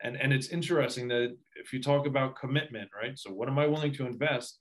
and 0.04 0.16
and 0.16 0.34
it's 0.34 0.48
interesting 0.48 1.08
that 1.10 1.38
if 1.56 1.72
you 1.74 1.82
talk 1.82 2.08
about 2.08 2.36
commitment 2.36 2.90
right? 3.00 3.18
So 3.18 3.32
what 3.32 3.48
am 3.48 3.60
i 3.60 3.68
willing 3.68 3.94
to 3.94 4.06
invest? 4.06 4.60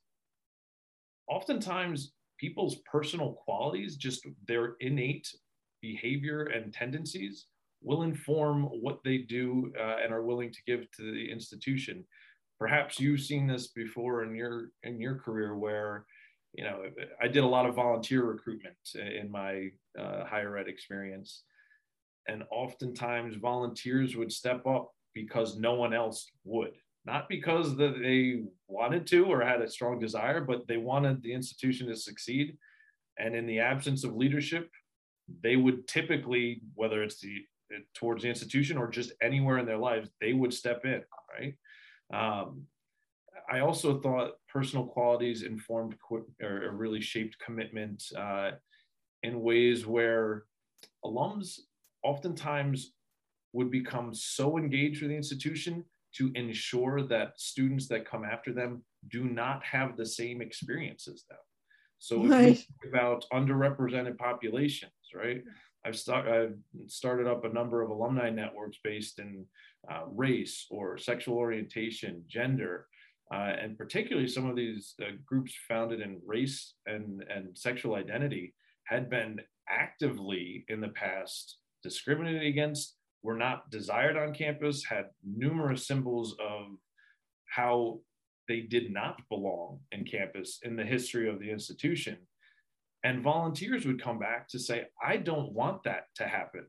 Oftentimes 1.29 2.13
people's 2.39 2.77
personal 2.91 3.33
qualities 3.45 3.97
just 3.97 4.27
their 4.47 4.75
innate 4.81 5.29
behavior 5.81 6.45
and 6.45 6.73
tendencies 6.73 7.47
will 7.83 8.03
inform 8.03 8.65
what 8.65 8.99
they 9.05 9.19
do 9.19 9.73
uh, 9.79 9.97
and 10.03 10.13
are 10.13 10.23
willing 10.23 10.53
to 10.53 10.59
give 10.67 10.91
to 10.93 11.13
the 11.13 11.31
institution 11.31 12.05
perhaps 12.61 13.01
you've 13.01 13.21
seen 13.21 13.47
this 13.47 13.69
before 13.69 14.23
in 14.23 14.35
your 14.35 14.69
in 14.85 15.01
your 15.01 15.17
career 15.17 15.57
where 15.57 16.05
you 16.53 16.63
know 16.63 16.83
i 17.21 17.27
did 17.27 17.43
a 17.43 17.47
lot 17.47 17.67
of 17.67 17.75
volunteer 17.75 18.23
recruitment 18.23 18.77
in 18.95 19.31
my 19.31 19.71
uh, 19.99 20.25
higher 20.25 20.57
ed 20.57 20.69
experience. 20.69 21.43
And 22.29 22.45
oftentimes 22.51 23.37
volunteers 23.37 24.15
would 24.15 24.31
step 24.31 24.67
up 24.67 24.93
because 25.15 25.59
no 25.59 25.75
one 25.75 25.93
else 25.93 26.31
would. 26.45 26.73
Not 27.07 27.29
because 27.29 27.77
that 27.79 27.99
they 28.01 28.43
wanted 28.69 29.07
to 29.09 29.25
or 29.25 29.43
had 29.43 29.63
a 29.63 29.71
strong 29.71 29.99
desire 29.99 30.41
but 30.41 30.69
they 30.69 30.77
wanted 30.77 31.23
the 31.23 31.33
institution 31.33 31.89
to 31.89 31.97
succeed. 31.97 32.57
And 33.19 33.35
in 33.35 33.47
the 33.47 33.61
absence 33.61 34.05
of 34.05 34.15
leadership 34.15 34.69
they 35.43 35.57
would 35.57 35.87
typically 35.87 36.61
whether 36.75 37.03
it's 37.03 37.21
the 37.21 37.37
towards 37.95 38.23
the 38.23 38.29
institution 38.29 38.77
or 38.77 38.89
just 38.89 39.13
anywhere 39.23 39.59
in 39.59 39.67
their 39.67 39.79
lives 39.79 40.11
they 40.21 40.33
would 40.33 40.53
step 40.53 40.85
in 40.85 41.01
right 41.39 41.55
um, 42.13 42.63
i 43.51 43.61
also 43.61 44.01
thought 44.01 44.33
personal 44.49 44.87
qualities 44.87 45.43
informed 45.43 45.95
or 46.43 46.73
really 46.73 47.01
shaped 47.01 47.37
commitment 47.45 48.03
uh, 48.17 48.51
in 49.23 49.43
ways 49.43 49.87
where 49.87 50.45
alums 51.05 51.61
oftentimes 52.03 52.93
would 53.53 53.71
become 53.71 54.15
so 54.15 54.59
engaged 54.59 55.03
with 55.03 55.11
the 55.11 55.17
institution 55.17 55.85
to 56.15 56.33
ensure 56.35 57.03
that 57.03 57.39
students 57.39 57.89
that 57.89 58.09
come 58.09 58.25
after 58.25 58.53
them 58.53 58.83
do 59.09 59.25
not 59.25 59.63
have 59.65 59.97
the 59.97 60.07
same 60.07 60.43
experience 60.43 61.07
as 61.09 61.25
them. 61.29 61.39
So 61.99 62.25
if 62.25 62.31
right. 62.31 62.67
about 62.89 63.25
underrepresented 63.33 64.17
populations, 64.17 64.93
right? 65.15 65.43
I've, 65.85 65.97
start, 65.97 66.27
I've 66.29 66.57
started 66.87 67.27
up 67.27 67.45
a 67.45 67.53
number 67.53 67.83
of 67.83 67.91
alumni 67.91 68.31
networks 68.31 68.79
based 68.83 69.19
in 69.19 69.47
uh, 69.91 70.03
race 70.13 70.67
or 70.71 70.99
sexual 70.99 71.37
orientation, 71.37 72.25
gender, 72.29 72.87
uh, 73.33 73.53
and 73.61 73.79
particularly 73.79 74.29
some 74.29 74.49
of 74.49 74.57
these 74.57 74.95
uh, 75.01 75.13
groups 75.25 75.55
founded 75.69 76.01
in 76.01 76.21
race 76.27 76.75
and, 76.87 77.25
and 77.35 77.57
sexual 77.57 77.95
identity 77.95 78.55
had 78.85 79.09
been 79.09 79.41
actively 79.69 80.65
in 80.69 80.81
the 80.81 80.89
past 80.89 81.59
discriminated 81.83 82.43
against, 82.43 82.97
were 83.23 83.37
not 83.37 83.71
desired 83.71 84.17
on 84.17 84.35
campus, 84.35 84.85
had 84.85 85.07
numerous 85.25 85.87
symbols 85.87 86.35
of 86.41 86.67
how 87.47 88.01
they 88.49 88.61
did 88.61 88.93
not 88.93 89.21
belong 89.29 89.79
in 89.93 90.05
campus 90.05 90.59
in 90.65 90.75
the 90.75 90.85
history 90.85 91.29
of 91.29 91.39
the 91.39 91.51
institution. 91.51 92.19
And 93.05 93.23
volunteers 93.23 93.87
would 93.87 94.03
come 94.03 94.19
back 94.19 94.49
to 94.49 94.59
say, 94.59 94.87
I 95.03 95.17
don't 95.17 95.53
want 95.53 95.85
that 95.85 96.07
to 96.17 96.25
happen. 96.27 96.67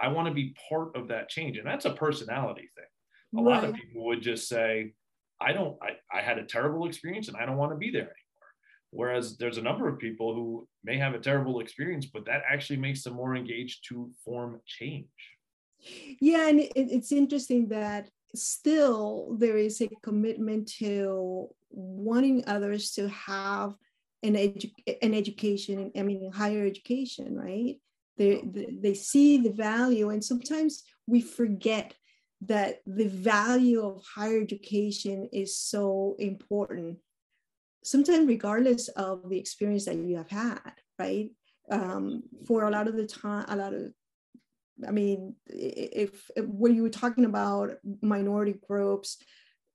I 0.00 0.08
want 0.08 0.28
to 0.28 0.34
be 0.34 0.54
part 0.68 0.96
of 0.96 1.08
that 1.08 1.28
change. 1.28 1.58
And 1.58 1.66
that's 1.66 1.84
a 1.84 1.92
personality 1.92 2.68
thing. 2.74 3.40
A 3.40 3.42
right. 3.42 3.54
lot 3.54 3.64
of 3.64 3.74
people 3.74 4.04
would 4.06 4.22
just 4.22 4.48
say, 4.48 4.94
I 5.40 5.52
don't, 5.52 5.76
I, 5.82 6.18
I 6.18 6.22
had 6.22 6.38
a 6.38 6.44
terrible 6.44 6.86
experience 6.86 7.28
and 7.28 7.36
I 7.36 7.46
don't 7.46 7.56
want 7.56 7.72
to 7.72 7.78
be 7.78 7.90
there 7.90 8.02
anymore. 8.02 8.14
Whereas 8.90 9.36
there's 9.36 9.58
a 9.58 9.62
number 9.62 9.88
of 9.88 9.98
people 9.98 10.34
who 10.34 10.68
may 10.84 10.98
have 10.98 11.14
a 11.14 11.18
terrible 11.18 11.60
experience, 11.60 12.06
but 12.06 12.26
that 12.26 12.42
actually 12.48 12.76
makes 12.76 13.02
them 13.02 13.14
more 13.14 13.34
engaged 13.34 13.84
to 13.88 14.10
form 14.24 14.60
change. 14.66 15.06
Yeah, 16.20 16.48
and 16.48 16.60
it, 16.60 16.72
it's 16.74 17.12
interesting 17.12 17.68
that 17.68 18.08
still 18.34 19.36
there 19.38 19.58
is 19.58 19.80
a 19.80 19.88
commitment 20.02 20.68
to 20.78 21.48
wanting 21.70 22.44
others 22.46 22.92
to 22.92 23.08
have 23.08 23.74
an, 24.22 24.34
edu- 24.34 24.72
an 25.02 25.12
education, 25.12 25.90
I 25.96 26.02
mean, 26.02 26.30
higher 26.32 26.64
education, 26.64 27.36
right? 27.36 27.76
They, 28.16 28.42
they 28.80 28.94
see 28.94 29.38
the 29.38 29.50
value, 29.50 30.10
and 30.10 30.24
sometimes 30.24 30.84
we 31.06 31.20
forget 31.20 31.94
that 32.42 32.80
the 32.86 33.08
value 33.08 33.82
of 33.82 34.04
higher 34.14 34.40
education 34.40 35.28
is 35.32 35.58
so 35.58 36.14
important. 36.18 36.98
Sometimes 37.82 38.28
regardless 38.28 38.88
of 38.88 39.28
the 39.28 39.38
experience 39.38 39.86
that 39.86 39.96
you 39.96 40.16
have 40.16 40.30
had 40.30 40.72
right? 40.98 41.30
Um, 41.70 42.22
for 42.46 42.64
a 42.64 42.70
lot 42.70 42.88
of 42.88 42.96
the 42.96 43.06
time 43.06 43.46
a 43.48 43.56
lot 43.56 43.72
of 43.72 43.90
i 44.86 44.90
mean 44.90 45.34
if, 45.46 46.30
if 46.36 46.44
when 46.44 46.74
you 46.74 46.82
were 46.82 46.90
talking 46.90 47.24
about 47.24 47.70
minority 48.02 48.54
groups 48.68 49.16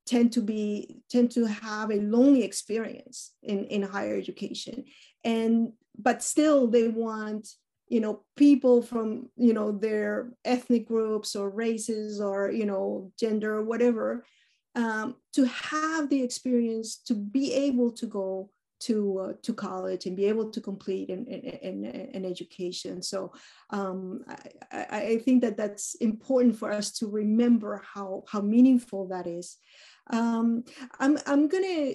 tend 0.09 0.33
to 0.33 0.41
be 0.41 0.97
tend 1.09 1.29
to 1.29 1.45
have 1.45 1.91
a 1.91 2.01
lonely 2.01 2.43
experience 2.43 3.33
in 3.43 3.65
in 3.65 3.83
higher 3.83 4.17
education. 4.17 4.85
And 5.23 5.73
but 5.97 6.23
still 6.23 6.67
they 6.67 6.87
want 6.87 7.47
you 7.89 7.99
know 7.99 8.21
people 8.35 8.81
from 8.81 9.29
you 9.35 9.53
know 9.53 9.71
their 9.71 10.31
ethnic 10.45 10.87
groups 10.87 11.35
or 11.35 11.49
races 11.49 12.21
or 12.21 12.51
you 12.51 12.65
know 12.65 13.11
gender 13.19 13.55
or 13.55 13.63
whatever 13.63 14.23
um, 14.75 15.15
to 15.33 15.45
have 15.45 16.09
the 16.09 16.21
experience 16.21 16.97
to 16.97 17.15
be 17.15 17.53
able 17.53 17.91
to 17.91 18.05
go 18.05 18.49
to 18.79 19.19
uh, 19.19 19.33
to 19.43 19.53
college 19.53 20.05
and 20.05 20.15
be 20.15 20.25
able 20.25 20.49
to 20.49 20.61
complete 20.61 21.09
an, 21.09 21.27
an, 21.27 21.85
an 22.13 22.25
education. 22.25 23.01
So 23.01 23.33
um, 23.71 24.23
I, 24.71 24.85
I, 24.89 25.17
think 25.17 25.41
that 25.41 25.57
that's 25.57 25.95
important 25.95 26.57
for 26.57 26.71
us 26.71 26.91
to 26.99 27.07
remember 27.07 27.83
how 27.93 28.23
how 28.27 28.41
meaningful 28.41 29.09
that 29.09 29.27
is. 29.27 29.57
Um, 30.11 30.63
I'm 30.99 31.17
I'm 31.25 31.47
gonna 31.49 31.93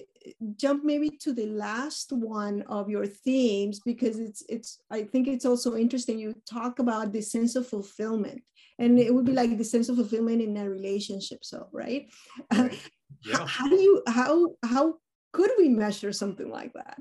jump 0.57 0.85
maybe 0.85 1.11
to 1.11 1.33
the 1.33 1.47
last 1.47 2.13
one 2.13 2.63
of 2.63 2.89
your 2.89 3.07
themes 3.07 3.81
because 3.81 4.19
it's 4.19 4.43
it's 4.49 4.79
I 4.91 5.03
think 5.05 5.29
it's 5.29 5.45
also 5.45 5.77
interesting. 5.77 6.19
You 6.19 6.35
talk 6.49 6.79
about 6.79 7.13
the 7.13 7.23
sense 7.23 7.57
of 7.57 7.67
fulfillment 7.67 8.43
and 8.79 8.99
it 8.99 9.15
would 9.15 9.25
be 9.25 9.33
like 9.33 9.57
the 9.57 9.65
sense 9.65 9.89
of 9.89 9.97
fulfillment 9.97 10.43
in 10.43 10.57
a 10.57 10.69
relationship 10.69 11.45
so 11.45 11.69
right, 11.73 12.11
right. 12.53 12.79
Yeah. 13.25 13.39
how, 13.39 13.47
how 13.47 13.69
do 13.69 13.77
you 13.77 14.03
how 14.07 14.49
how 14.65 14.95
could 15.33 15.51
we 15.57 15.69
measure 15.69 16.13
something 16.13 16.51
like 16.51 16.73
that 16.75 17.01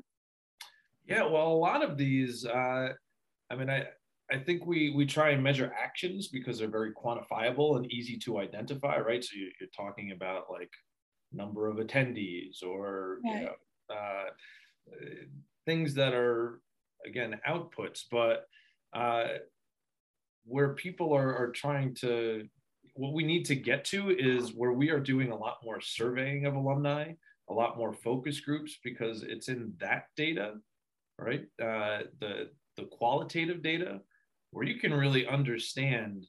yeah 1.06 1.24
well 1.24 1.48
a 1.48 1.62
lot 1.68 1.84
of 1.84 1.98
these 1.98 2.46
uh 2.46 2.90
i 3.50 3.56
mean 3.56 3.70
i 3.70 3.86
I 4.32 4.40
think 4.40 4.66
we 4.66 4.90
we 4.92 5.06
try 5.06 5.30
and 5.32 5.44
measure 5.44 5.72
actions 5.78 6.30
because 6.30 6.58
they're 6.58 6.70
very 6.70 6.92
quantifiable 6.94 7.76
and 7.78 7.92
easy 7.92 8.18
to 8.20 8.40
identify, 8.40 8.98
right? 9.00 9.24
So 9.24 9.32
you, 9.36 9.52
are 9.62 9.68
talking 9.76 10.12
about 10.12 10.46
like 10.50 10.72
number 11.34 11.68
of 11.68 11.78
attendees 11.78 12.64
or 12.64 13.20
right. 13.24 13.36
you 13.36 13.46
know 13.46 13.96
uh, 13.96 14.30
things 15.66 15.94
that 15.94 16.14
are 16.14 16.62
again 17.06 17.40
outputs, 17.48 18.04
but 18.10 18.48
uh, 18.94 19.28
where 20.46 20.74
people 20.74 21.14
are, 21.14 21.36
are 21.36 21.52
trying 21.52 21.94
to 21.96 22.48
what 22.96 23.14
we 23.14 23.24
need 23.24 23.46
to 23.46 23.56
get 23.56 23.86
to 23.86 24.16
is 24.18 24.54
where 24.54 24.74
we 24.74 24.90
are 24.90 25.00
doing 25.00 25.32
a 25.32 25.36
lot 25.36 25.58
more 25.64 25.82
surveying 25.82 26.46
of 26.46 26.56
alumni 26.56 27.12
a 27.50 27.54
lot 27.54 27.78
more 27.78 27.94
focus 27.94 28.40
groups 28.40 28.78
because 28.84 29.24
it's 29.24 29.50
in 29.50 29.74
that 29.80 30.08
data 30.16 30.54
right 31.20 31.46
uh, 31.62 32.04
the 32.20 32.50
the 32.78 32.86
qualitative 32.92 33.62
data 33.62 34.00
where 34.52 34.66
you 34.66 34.80
can 34.80 34.94
really 34.94 35.28
understand 35.28 36.28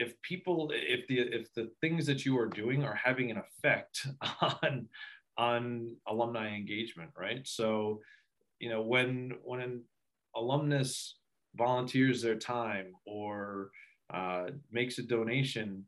if 0.00 0.20
people 0.22 0.70
if 0.74 1.06
the 1.08 1.20
if 1.20 1.52
the 1.54 1.70
things 1.80 2.06
that 2.06 2.24
you 2.24 2.38
are 2.38 2.48
doing 2.48 2.84
are 2.84 2.94
having 2.94 3.30
an 3.30 3.36
effect 3.36 4.06
on 4.40 4.88
on 5.38 5.96
alumni 6.08 6.48
engagement 6.48 7.10
right? 7.16 7.46
So 7.46 8.00
you 8.58 8.70
know 8.70 8.82
when 8.82 9.32
when 9.44 9.60
an 9.60 9.82
alumnus 10.34 11.16
volunteers 11.56 12.22
their 12.22 12.36
time 12.36 12.92
or 13.06 13.70
uh, 14.12 14.46
makes 14.72 14.98
a 14.98 15.02
donation 15.02 15.84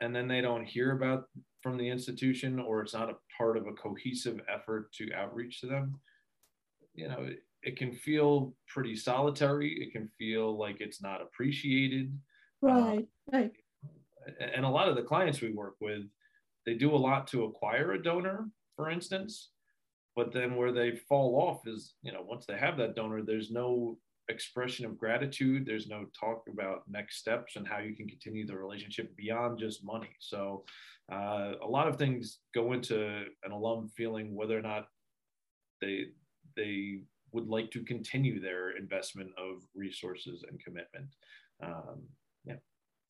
and 0.00 0.14
then 0.14 0.28
they 0.28 0.40
don't 0.40 0.64
hear 0.64 0.92
about 0.92 1.24
from 1.62 1.76
the 1.78 1.88
institution 1.88 2.60
or 2.60 2.82
it's 2.82 2.94
not 2.94 3.10
a 3.10 3.16
part 3.36 3.56
of 3.56 3.66
a 3.66 3.72
cohesive 3.72 4.40
effort 4.48 4.92
to 4.92 5.12
outreach 5.14 5.60
to 5.60 5.66
them 5.66 5.98
you 6.94 7.08
know 7.08 7.20
it, 7.20 7.42
it 7.66 7.76
can 7.76 7.92
feel 7.92 8.54
pretty 8.68 8.94
solitary. 8.94 9.72
It 9.72 9.92
can 9.92 10.08
feel 10.16 10.56
like 10.56 10.76
it's 10.80 11.02
not 11.02 11.20
appreciated 11.20 12.16
right 12.66 12.98
um, 12.98 13.06
right 13.32 13.52
and 14.54 14.64
a 14.64 14.68
lot 14.68 14.88
of 14.88 14.96
the 14.96 15.02
clients 15.02 15.40
we 15.40 15.52
work 15.52 15.74
with 15.80 16.02
they 16.64 16.74
do 16.74 16.94
a 16.94 16.96
lot 16.96 17.26
to 17.26 17.44
acquire 17.44 17.92
a 17.92 18.02
donor 18.02 18.48
for 18.74 18.90
instance 18.90 19.50
but 20.14 20.32
then 20.32 20.56
where 20.56 20.72
they 20.72 20.96
fall 21.08 21.36
off 21.36 21.66
is 21.66 21.94
you 22.02 22.12
know 22.12 22.22
once 22.22 22.46
they 22.46 22.56
have 22.56 22.76
that 22.76 22.94
donor 22.94 23.22
there's 23.22 23.50
no 23.50 23.96
expression 24.28 24.84
of 24.84 24.98
gratitude. 24.98 25.64
There's 25.66 25.88
no 25.88 26.06
talk 26.18 26.44
about 26.52 26.82
next 26.88 27.18
steps 27.18 27.56
and 27.56 27.66
how 27.66 27.78
you 27.78 27.94
can 27.94 28.08
continue 28.08 28.46
the 28.46 28.56
relationship 28.56 29.16
beyond 29.16 29.58
just 29.58 29.84
money. 29.84 30.10
So, 30.18 30.64
uh, 31.12 31.52
a 31.62 31.66
lot 31.66 31.86
of 31.86 31.96
things 31.96 32.40
go 32.54 32.72
into 32.72 33.24
an 33.44 33.52
alum 33.52 33.88
feeling 33.96 34.34
whether 34.34 34.58
or 34.58 34.62
not 34.62 34.88
they 35.80 36.06
they 36.56 37.00
would 37.32 37.48
like 37.48 37.70
to 37.70 37.84
continue 37.84 38.40
their 38.40 38.76
investment 38.76 39.30
of 39.36 39.62
resources 39.74 40.44
and 40.48 40.62
commitment. 40.62 41.06
Um, 41.62 42.02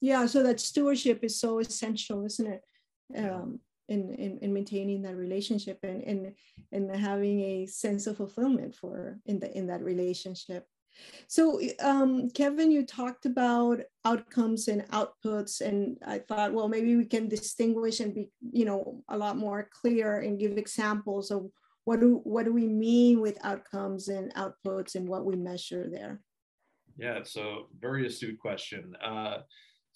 yeah. 0.00 0.26
so 0.26 0.42
that 0.42 0.60
stewardship 0.60 1.24
is 1.24 1.38
so 1.38 1.58
essential 1.58 2.24
isn't 2.24 2.46
it? 2.46 2.62
Um, 3.16 3.60
in, 3.88 4.14
in, 4.14 4.38
in 4.38 4.52
maintaining 4.52 5.02
that 5.02 5.16
relationship 5.16 5.78
and, 5.82 6.02
and 6.02 6.34
and 6.72 6.94
having 6.94 7.40
a 7.40 7.66
sense 7.66 8.06
of 8.06 8.16
fulfillment 8.16 8.74
for 8.74 9.18
in 9.26 9.38
the 9.38 9.56
in 9.56 9.66
that 9.68 9.82
relationship. 9.82 10.66
So 11.28 11.60
um, 11.80 12.30
kevin 12.30 12.70
you 12.70 12.84
talked 12.84 13.26
about 13.26 13.80
outcomes 14.04 14.68
and 14.68 14.88
outputs 14.88 15.60
and 15.60 15.98
i 16.06 16.18
thought 16.18 16.54
well 16.54 16.68
maybe 16.68 16.96
we 16.96 17.04
can 17.04 17.28
distinguish 17.28 18.00
and 18.00 18.14
be 18.14 18.30
you 18.50 18.64
know 18.64 19.02
a 19.08 19.16
lot 19.16 19.36
more 19.36 19.68
clear 19.80 20.20
and 20.20 20.40
give 20.40 20.56
examples 20.56 21.30
of 21.30 21.46
what 21.84 22.00
do 22.00 22.20
what 22.24 22.46
do 22.46 22.52
we 22.52 22.66
mean 22.66 23.20
with 23.20 23.38
outcomes 23.44 24.08
and 24.08 24.34
outputs 24.34 24.94
and 24.94 25.06
what 25.08 25.24
we 25.24 25.36
measure 25.36 25.86
there. 25.88 26.20
Yeah 26.96 27.20
so 27.24 27.68
very 27.78 28.06
astute 28.06 28.38
question. 28.38 28.96
Uh, 29.04 29.38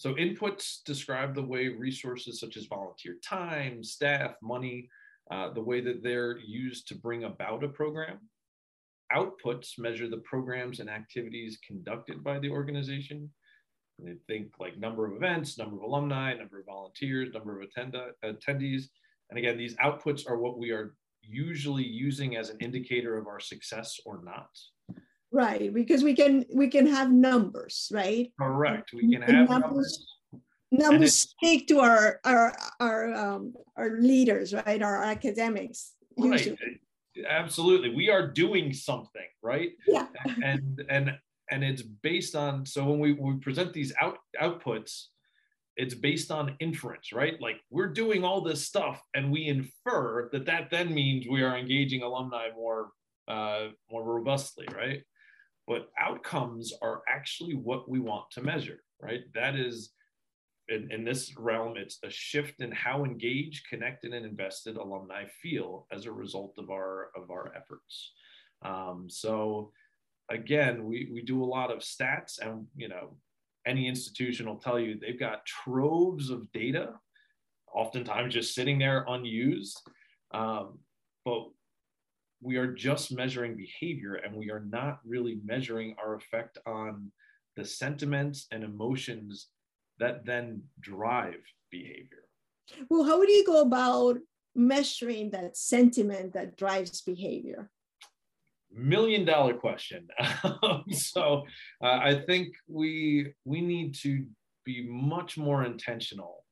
so 0.01 0.15
inputs 0.15 0.83
describe 0.87 1.35
the 1.35 1.43
way 1.43 1.69
resources 1.69 2.41
such 2.41 2.57
as 2.57 2.65
volunteer 2.65 3.17
time, 3.23 3.85
staff, 3.85 4.35
money, 4.43 4.89
uh, 5.31 5.53
the 5.53 5.61
way 5.61 5.83
that 5.83 6.03
they're 6.03 6.39
used 6.39 6.89
to 6.89 6.95
bring 6.95 7.25
about 7.25 7.65
a 7.65 7.69
program. 7.69 8.19
Outputs 9.13 9.79
measure 9.79 10.09
the 10.09 10.23
programs 10.25 10.81
and 10.81 10.89
activities 10.89 11.59
conducted 11.63 12.25
by 12.25 12.39
the 12.39 12.49
organization. 12.49 13.31
And 13.99 14.09
they 14.09 14.15
think 14.27 14.53
like 14.59 14.79
number 14.79 15.07
of 15.07 15.17
events, 15.17 15.59
number 15.59 15.77
of 15.77 15.83
alumni, 15.83 16.33
number 16.33 16.61
of 16.61 16.65
volunteers, 16.65 17.35
number 17.35 17.61
of 17.61 17.69
attend- 17.69 17.95
attendees. 18.25 18.85
And 19.29 19.39
again, 19.39 19.59
these 19.59 19.77
outputs 19.77 20.27
are 20.27 20.39
what 20.39 20.59
we 20.59 20.71
are 20.71 20.95
usually 21.21 21.85
using 21.85 22.37
as 22.37 22.49
an 22.49 22.57
indicator 22.61 23.19
of 23.19 23.27
our 23.27 23.39
success 23.39 24.01
or 24.07 24.23
not 24.25 24.49
right 25.33 25.73
because 25.73 26.03
we 26.03 26.15
can 26.15 26.45
we 26.53 26.69
can 26.69 26.87
have 26.87 27.11
numbers 27.11 27.91
right? 27.93 28.33
Correct 28.39 28.91
we 28.93 29.13
can 29.13 29.23
have 29.23 29.49
numbers. 29.49 30.07
numbers 30.71 31.15
speak 31.15 31.69
to 31.69 31.81
our 31.81 32.21
our 32.25 32.57
our 32.81 33.15
um 33.15 33.55
our 33.77 34.01
leaders 34.01 34.53
right? 34.53 34.83
Our 34.83 35.03
academics 35.03 35.93
right 36.19 36.33
usually. 36.33 36.81
absolutely. 37.29 37.95
We 37.95 38.11
are 38.11 38.27
doing 38.27 38.73
something 38.73 39.29
right? 39.43 39.71
Yeah. 39.87 40.07
And 40.43 40.83
and 40.89 41.17
and 41.51 41.65
it's 41.65 41.83
based 41.83 42.35
on 42.35 42.67
so 42.67 42.85
when 42.85 42.99
we, 42.99 43.13
we 43.13 43.37
present 43.37 43.73
these 43.73 43.93
out 44.01 44.19
outputs 44.41 45.07
it's 45.77 45.95
based 45.95 46.31
on 46.31 46.57
inference 46.59 47.13
right? 47.13 47.41
Like 47.41 47.61
we're 47.71 47.93
doing 47.93 48.25
all 48.25 48.41
this 48.41 48.67
stuff 48.67 49.01
and 49.15 49.31
we 49.31 49.47
infer 49.47 50.29
that 50.33 50.47
that 50.47 50.71
then 50.71 50.93
means 50.93 51.27
we 51.31 51.43
are 51.43 51.57
engaging 51.57 52.03
alumni 52.03 52.49
more 52.55 52.91
uh, 53.29 53.69
more 53.91 54.03
robustly 54.03 54.67
right 54.75 55.03
but 55.71 55.89
outcomes 56.01 56.73
are 56.83 57.03
actually 57.09 57.55
what 57.55 57.89
we 57.89 58.01
want 58.01 58.29
to 58.33 58.43
measure, 58.43 58.81
right? 59.01 59.21
That 59.35 59.55
is, 59.55 59.91
in, 60.67 60.91
in 60.91 61.05
this 61.05 61.33
realm, 61.39 61.77
it's 61.77 62.01
a 62.03 62.11
shift 62.11 62.61
in 62.61 62.73
how 62.73 63.05
engaged, 63.05 63.69
connected, 63.69 64.13
and 64.13 64.27
invested 64.27 64.77
alumni 64.77 65.27
feel 65.41 65.87
as 65.93 66.07
a 66.07 66.13
result 66.13 66.55
of 66.59 66.71
our 66.71 67.11
of 67.15 67.31
our 67.31 67.53
efforts. 67.57 68.11
Um, 68.63 69.07
so, 69.09 69.71
again, 70.29 70.87
we 70.87 71.09
we 71.13 71.23
do 71.23 71.41
a 71.41 71.53
lot 71.57 71.71
of 71.71 71.79
stats, 71.79 72.41
and 72.43 72.67
you 72.77 72.89
know, 72.89 73.15
any 73.65 73.87
institution 73.87 74.47
will 74.47 74.57
tell 74.57 74.81
you 74.81 74.99
they've 74.99 75.21
got 75.21 75.47
troves 75.47 76.31
of 76.31 76.51
data, 76.51 76.95
oftentimes 77.73 78.35
just 78.35 78.57
sitting 78.57 78.81
there 78.81 79.05
unused. 79.07 79.81
Um, 80.33 80.81
but 81.25 81.45
we 82.43 82.57
are 82.57 82.73
just 82.73 83.13
measuring 83.13 83.57
behavior 83.57 84.15
and 84.15 84.35
we 84.35 84.51
are 84.51 84.65
not 84.71 85.01
really 85.05 85.39
measuring 85.45 85.95
our 86.03 86.15
effect 86.15 86.59
on 86.67 87.11
the 87.57 87.65
sentiments 87.65 88.47
and 88.51 88.65
emotions 88.65 89.49
that 89.99 90.25
then 90.25 90.63
drive 90.81 91.43
behavior. 91.71 92.25
Well, 92.89 93.05
how 93.05 93.19
would 93.19 93.29
you 93.29 93.45
go 93.45 93.61
about 93.61 94.19
measuring 94.55 95.31
that 95.31 95.57
sentiment 95.57 96.33
that 96.33 96.57
drives 96.57 97.03
behavior? 97.03 97.71
Million 98.73 99.25
dollar 99.25 99.55
question. 99.55 100.07
so 100.93 101.43
uh, 101.83 101.99
I 102.03 102.23
think 102.27 102.55
we 102.69 103.33
we 103.45 103.61
need 103.61 103.97
to 103.97 104.25
be 104.65 104.87
much 104.89 105.37
more 105.37 105.65
intentional 105.65 106.45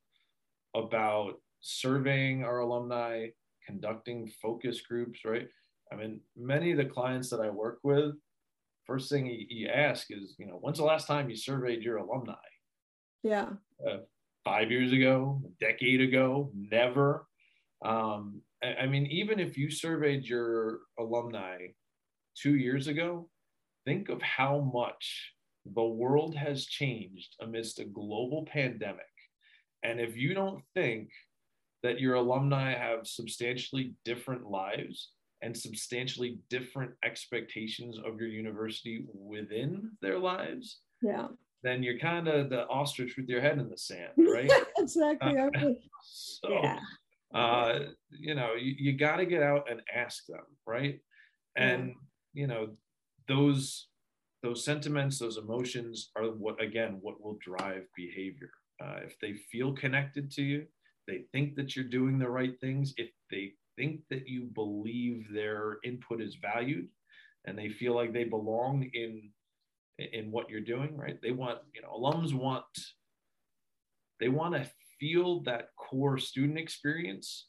about 0.74 1.35
surveying 1.61 2.42
our 2.44 2.59
alumni, 2.59 3.29
conducting 3.64 4.31
focus 4.42 4.81
groups, 4.81 5.20
right? 5.24 5.48
I 5.92 5.96
mean, 5.96 6.20
many 6.37 6.72
of 6.72 6.79
the 6.79 6.85
clients 6.85 7.31
that 7.31 7.40
I 7.40 7.51
work 7.51 7.79
with, 7.83 8.14
first 8.85 9.11
thing 9.11 9.27
you, 9.27 9.68
ask 9.68 10.07
is, 10.11 10.35
you 10.38 10.46
know, 10.46 10.59
when's 10.61 10.79
the 10.79 10.85
last 10.85 11.07
time 11.07 11.29
you 11.29 11.37
surveyed 11.37 11.83
your 11.83 11.98
alumni? 11.98 12.35
Yeah. 13.22 13.51
Uh, 13.87 13.98
five 14.44 14.70
years 14.70 14.92
ago, 14.92 15.42
a 15.44 15.64
decade 15.64 16.01
ago, 16.01 16.51
never. 16.55 17.27
Um, 17.85 18.40
I, 18.62 18.74
I 18.83 18.87
mean, 18.87 19.07
even 19.07 19.38
if 19.38 19.59
you 19.59 19.70
surveyed 19.70 20.24
your 20.24 20.81
alumni 20.98 21.59
two 22.37 22.57
years 22.57 22.87
ago, 22.87 23.29
think 23.85 24.09
of 24.09 24.22
how 24.22 24.70
much 24.72 25.33
the 25.74 25.85
world 25.85 26.35
has 26.35 26.66
changed 26.66 27.35
amidst 27.40 27.79
a 27.79 27.85
global 27.85 28.46
pandemic. 28.51 29.05
And 29.83 30.01
if 30.01 30.16
you 30.16 30.35
don't 30.35 30.62
think 30.74 31.11
that 31.83 32.01
your 32.01 32.14
alumni 32.14 32.72
have 32.74 33.07
substantially 33.07 33.94
different 34.05 34.46
lives, 34.46 35.11
and 35.42 35.57
substantially 35.57 36.40
different 36.51 36.92
expectations 37.05 37.98
of 37.98 38.20
your 38.20 38.29
university 38.29 39.05
within 39.12 39.90
their 40.03 40.18
lives, 40.18 40.81
yeah, 41.03 41.29
then 41.62 41.83
you're 41.83 41.98
kind 41.98 42.29
of 42.29 42.51
the 42.51 42.66
ostrich 42.68 43.16
with 43.16 43.29
your 43.29 43.40
head 43.40 43.59
in 43.59 43.68
the 43.68 43.79
sand, 43.79 44.12
right? 44.16 44.51
exactly. 44.79 45.37
Uh, 45.38 45.51
so, 46.03 46.48
yeah. 46.62 46.79
uh, 47.35 47.79
you 48.11 48.35
know, 48.35 48.55
you, 48.55 48.74
you 48.79 48.92
got 48.96 49.16
to 49.16 49.27
get 49.27 49.42
out 49.42 49.70
and 49.70 49.81
ask 49.94 50.27
them, 50.27 50.44
right? 50.66 51.01
And 51.57 51.88
yeah. 51.88 51.94
you 52.35 52.46
know, 52.46 52.68
those 53.27 53.88
those 54.42 54.64
sentiments, 54.64 55.18
those 55.18 55.37
emotions 55.37 56.11
are 56.16 56.24
what 56.24 56.62
again 56.62 56.98
what 57.01 57.22
will 57.22 57.38
drive 57.40 57.85
behavior. 57.96 58.51
Uh, 58.83 59.01
if 59.05 59.18
they 59.20 59.35
feel 59.51 59.72
connected 59.72 60.31
to 60.31 60.42
you, 60.42 60.64
they 61.09 61.24
think 61.33 61.57
that 61.57 61.74
you're 61.74 61.85
doing 61.85 62.18
the 62.18 62.29
right 62.29 62.59
things. 62.61 62.94
If 62.96 63.11
they 63.31 63.55
think 63.79 64.01
that 64.11 64.29
you 64.29 64.43
believe 64.55 65.27
their 65.33 65.79
input 65.85 66.21
is 66.21 66.37
valued 66.37 66.88
and 67.47 67.57
they 67.57 67.71
feel 67.71 67.95
like 67.95 68.12
they 68.12 68.25
belong 68.25 68.91
in 68.93 69.31
in 70.12 70.31
what 70.31 70.51
you're 70.51 70.61
doing 70.61 70.97
right? 70.97 71.19
They 71.23 71.31
want 71.31 71.59
you 71.75 71.81
know 71.83 71.88
alums 71.88 72.35
want 72.35 72.64
they 74.21 74.29
want 74.29 74.55
to 74.55 74.69
feel 75.01 75.43
that 75.45 75.69
core 75.77 76.19
student 76.19 76.59
experience 76.59 77.47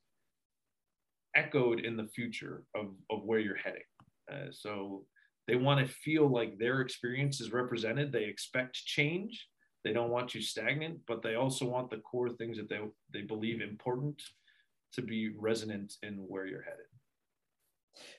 echoed 1.36 1.80
in 1.80 1.98
the 1.98 2.08
future 2.08 2.64
of, 2.76 2.88
of 3.10 3.24
where 3.24 3.40
you're 3.40 3.56
heading. 3.56 3.82
Uh, 4.32 4.52
so 4.52 5.04
they 5.48 5.56
want 5.56 5.86
to 5.86 5.94
feel 5.94 6.32
like 6.32 6.58
their 6.58 6.82
experience 6.82 7.42
is 7.42 7.52
represented. 7.52 8.12
They 8.12 8.26
expect 8.26 8.76
change. 8.76 9.48
They 9.84 9.94
don't 9.94 10.12
want 10.12 10.36
you 10.36 10.42
stagnant 10.42 11.00
but 11.08 11.24
they 11.24 11.36
also 11.36 11.66
want 11.66 11.90
the 11.90 11.98
core 11.98 12.30
things 12.30 12.58
that 12.58 12.70
they, 12.70 12.80
they 13.14 13.22
believe 13.22 13.62
important 13.62 14.22
to 14.94 15.02
be 15.02 15.30
resonant 15.38 15.96
in 16.04 16.16
where 16.28 16.46
you're 16.46 16.64
headed. 16.64 16.86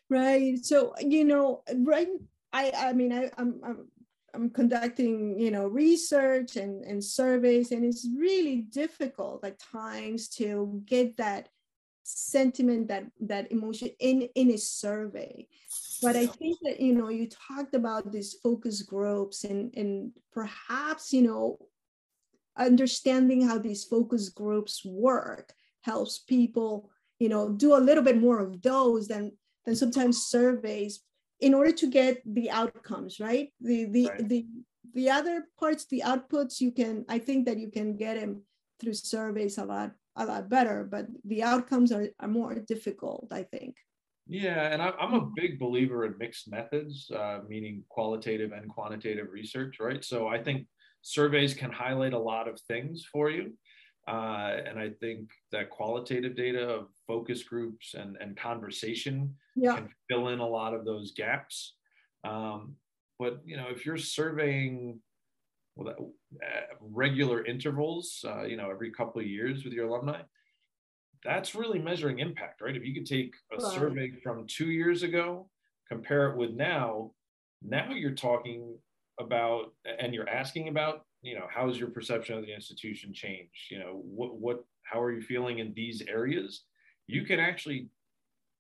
Right. 0.09 0.65
So 0.65 0.95
you 1.01 1.25
know 1.25 1.63
right 1.75 2.09
i 2.53 2.73
i 2.77 2.93
mean 2.93 3.13
I, 3.13 3.31
I'm, 3.39 3.61
I'm 3.65 3.89
I'm 4.35 4.51
conducting, 4.51 5.39
you 5.39 5.51
know, 5.51 5.67
research 5.67 6.57
and, 6.57 6.85
and 6.85 7.03
surveys, 7.03 7.73
and 7.73 7.85
it's 7.85 8.07
really 8.17 8.63
difficult 8.63 9.45
at 9.45 9.59
times 9.59 10.29
to 10.37 10.83
get 10.85 11.17
that 11.17 11.49
sentiment, 12.03 12.89
that 12.89 13.07
that 13.21 13.51
emotion 13.53 13.91
in 13.99 14.29
in 14.35 14.51
a 14.51 14.59
survey. 14.59 15.47
But 16.03 16.17
I 16.17 16.27
think 16.27 16.59
that 16.63 16.81
you 16.81 16.95
know, 16.95 17.09
you 17.09 17.29
talked 17.29 17.75
about 17.75 18.13
these 18.13 18.35
focus 18.35 18.83
groups 18.83 19.45
and 19.45 19.75
and 19.77 20.13
perhaps 20.33 21.13
you 21.13 21.23
know, 21.23 21.59
understanding 22.57 23.47
how 23.47 23.59
these 23.59 23.85
focus 23.85 24.29
groups 24.29 24.85
work 24.85 25.53
helps 25.83 26.19
people 26.19 26.91
you 27.19 27.29
know 27.29 27.49
do 27.51 27.77
a 27.77 27.79
little 27.79 28.03
bit 28.03 28.19
more 28.19 28.39
of 28.41 28.63
those 28.63 29.09
than 29.09 29.33
than 29.65 29.77
sometimes 29.77 30.27
surveys 30.27 31.01
in 31.41 31.55
order 31.55 31.73
to 31.73 31.87
get 31.87 32.23
the 32.27 32.51
outcomes 32.51 33.21
right? 33.21 33.53
The 33.61 33.87
the 33.87 34.07
right. 34.09 34.29
the 34.29 34.47
the 34.95 35.11
other 35.11 35.47
parts 35.59 35.87
the 35.87 36.03
outputs 36.05 36.61
you 36.61 36.73
can 36.73 37.05
i 37.09 37.19
think 37.19 37.47
that 37.47 37.59
you 37.59 37.71
can 37.71 37.97
get 37.97 38.19
them 38.19 38.43
through 38.81 38.95
surveys 38.95 39.59
a 39.59 39.65
lot 39.65 39.93
a 40.17 40.27
lot 40.27 40.49
better 40.49 40.87
but 40.91 41.07
the 41.25 41.43
outcomes 41.43 41.93
are, 41.93 42.09
are 42.19 42.29
more 42.29 42.55
difficult 42.55 43.29
i 43.31 43.43
think. 43.43 43.77
Yeah 44.27 44.73
and 44.73 44.83
I, 44.83 44.93
am 45.01 45.15
a 45.15 45.29
big 45.35 45.59
believer 45.59 46.05
in 46.07 46.15
mixed 46.19 46.51
methods 46.51 47.11
uh, 47.11 47.41
meaning 47.49 47.85
qualitative 47.89 48.53
and 48.53 48.69
quantitative 48.69 49.29
research 49.31 49.77
right? 49.81 50.05
So 50.05 50.29
i 50.29 50.43
think 50.43 50.67
surveys 51.03 51.55
can 51.55 51.73
highlight 51.73 52.13
a 52.13 52.19
lot 52.19 52.49
of 52.49 52.61
things 52.61 53.07
for 53.11 53.31
you 53.31 53.53
uh, 54.11 54.57
and 54.67 54.79
I 54.79 54.91
think 55.01 55.31
that 55.53 55.71
qualitative 55.71 56.35
data 56.35 56.69
of 56.69 56.89
focus 57.07 57.45
groups 57.45 57.95
and, 57.95 58.17
and 58.21 58.37
conversation 58.37 59.37
yeah. 59.55 59.77
can 59.77 59.89
fill 60.09 60.29
in 60.29 60.41
a 60.41 60.49
lot 60.49 60.75
of 60.75 60.85
those 60.85 61.13
gaps. 61.13 61.77
Um, 62.25 62.75
but 63.21 63.41
you 63.45 63.57
know, 63.57 63.69
if 63.71 63.87
you're 63.87 63.97
surveying 63.97 64.99
well, 65.77 66.13
uh, 66.43 66.75
regular 66.81 67.45
intervals, 67.45 68.25
uh, 68.27 68.43
you 68.43 68.57
know, 68.57 68.69
every 68.69 68.91
couple 68.91 69.21
of 69.21 69.29
years 69.29 69.65
with 69.65 69.73
your 69.73 69.87
alumni, 69.87 70.23
that's 71.23 71.55
really 71.55 71.79
measuring 71.79 72.19
impact, 72.19 72.61
right? 72.61 72.75
If 72.75 72.85
you 72.85 72.95
could 72.95 73.07
take 73.07 73.35
a 73.53 73.63
right. 73.63 73.73
survey 73.75 74.13
from 74.23 74.47
two 74.49 74.71
years 74.71 75.05
ago, 75.05 75.49
compare 75.89 76.31
it 76.31 76.37
with 76.37 76.51
now, 76.51 77.13
now 77.63 77.91
you're 77.93 78.13
talking 78.13 78.77
about 79.21 79.73
and 80.01 80.15
you're 80.15 80.29
asking 80.29 80.69
about, 80.69 81.03
you 81.23 81.35
know, 81.35 81.47
how's 81.55 81.79
your 81.79 81.91
perception 81.91 82.39
of 82.39 82.47
the 82.47 82.55
institution 82.55 83.13
changed? 83.13 83.71
You 83.71 83.79
know, 83.79 84.03
what 84.05 84.39
what 84.39 84.65
how 84.83 85.01
are 85.01 85.13
you 85.13 85.21
feeling 85.21 85.59
in 85.59 85.73
these 85.75 86.03
areas? 86.09 86.65
You 87.07 87.25
can 87.25 87.41
actually 87.41 87.89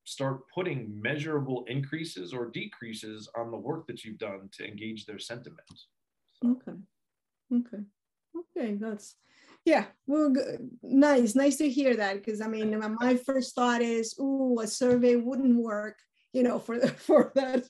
start 0.04 0.40
putting 0.52 1.00
measurable 1.00 1.64
increases 1.68 2.32
or 2.32 2.46
decreases 2.46 3.28
on 3.36 3.50
the 3.50 3.56
work 3.56 3.86
that 3.86 4.04
you've 4.04 4.18
done 4.18 4.48
to 4.52 4.66
engage 4.66 5.06
their 5.06 5.18
sentiment. 5.18 5.60
So. 6.42 6.50
Okay. 6.50 6.78
Okay. 7.52 7.84
Okay. 8.36 8.74
That's 8.74 9.16
yeah. 9.64 9.86
Well, 10.06 10.32
nice. 10.82 11.34
Nice 11.34 11.56
to 11.56 11.68
hear 11.68 11.96
that 11.96 12.16
because 12.16 12.40
I 12.40 12.48
mean, 12.48 12.78
my 13.00 13.16
first 13.16 13.54
thought 13.54 13.82
is, 13.82 14.14
oh, 14.18 14.60
a 14.60 14.66
survey 14.66 15.16
wouldn't 15.16 15.56
work. 15.56 15.96
You 16.32 16.42
know, 16.44 16.58
for 16.58 16.80
for 17.08 17.32
that. 17.34 17.66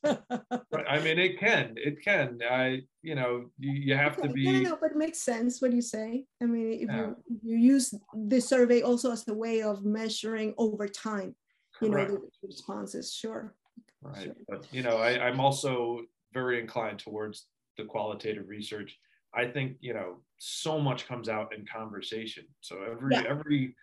right. 0.73 0.87
I 0.89 1.01
mean, 1.01 1.19
it 1.19 1.39
can. 1.39 1.75
It 1.77 2.03
can. 2.05 2.41
I, 2.49 2.83
you 3.03 3.15
know, 3.15 3.47
you, 3.59 3.73
you 3.73 3.95
have 3.95 4.19
okay. 4.19 4.29
to 4.29 4.35
be. 4.35 4.43
Yeah, 4.43 4.61
no, 4.61 4.79
but 4.81 4.93
it 4.93 4.97
makes 4.97 5.21
sense 5.21 5.63
what 5.63 5.73
you 5.73 5.83
say. 5.83 6.25
I 6.43 6.47
mean, 6.47 6.73
if 6.73 6.89
yeah. 6.89 7.13
you 7.27 7.41
you 7.43 7.57
use 7.57 7.95
the 8.15 8.41
survey 8.41 8.83
also 8.83 9.13
as 9.13 9.27
a 9.29 9.35
way 9.35 9.63
of 9.63 9.85
measuring 9.85 10.55
over 10.59 10.89
time, 10.89 11.35
you 11.81 11.89
know, 11.89 12.05
the 12.05 12.21
responses. 12.43 13.15
Sure. 13.15 13.55
Right. 14.03 14.25
Sure. 14.25 14.35
But 14.49 14.67
you 14.71 14.83
know, 14.83 14.99
I, 14.99 15.27
I'm 15.27 15.41
also 15.41 16.03
very 16.33 16.61
inclined 16.61 16.99
towards 16.99 17.47
the 17.77 17.85
qualitative 17.85 18.49
research 18.49 18.99
I 19.35 19.47
think 19.47 19.77
you 19.81 19.95
know 19.95 20.19
so 20.39 20.81
much 20.81 21.07
comes 21.07 21.29
out 21.29 21.55
in 21.55 21.65
conversation. 21.67 22.45
So 22.61 22.79
every 22.91 23.15
yeah. 23.15 23.23
every 23.29 23.77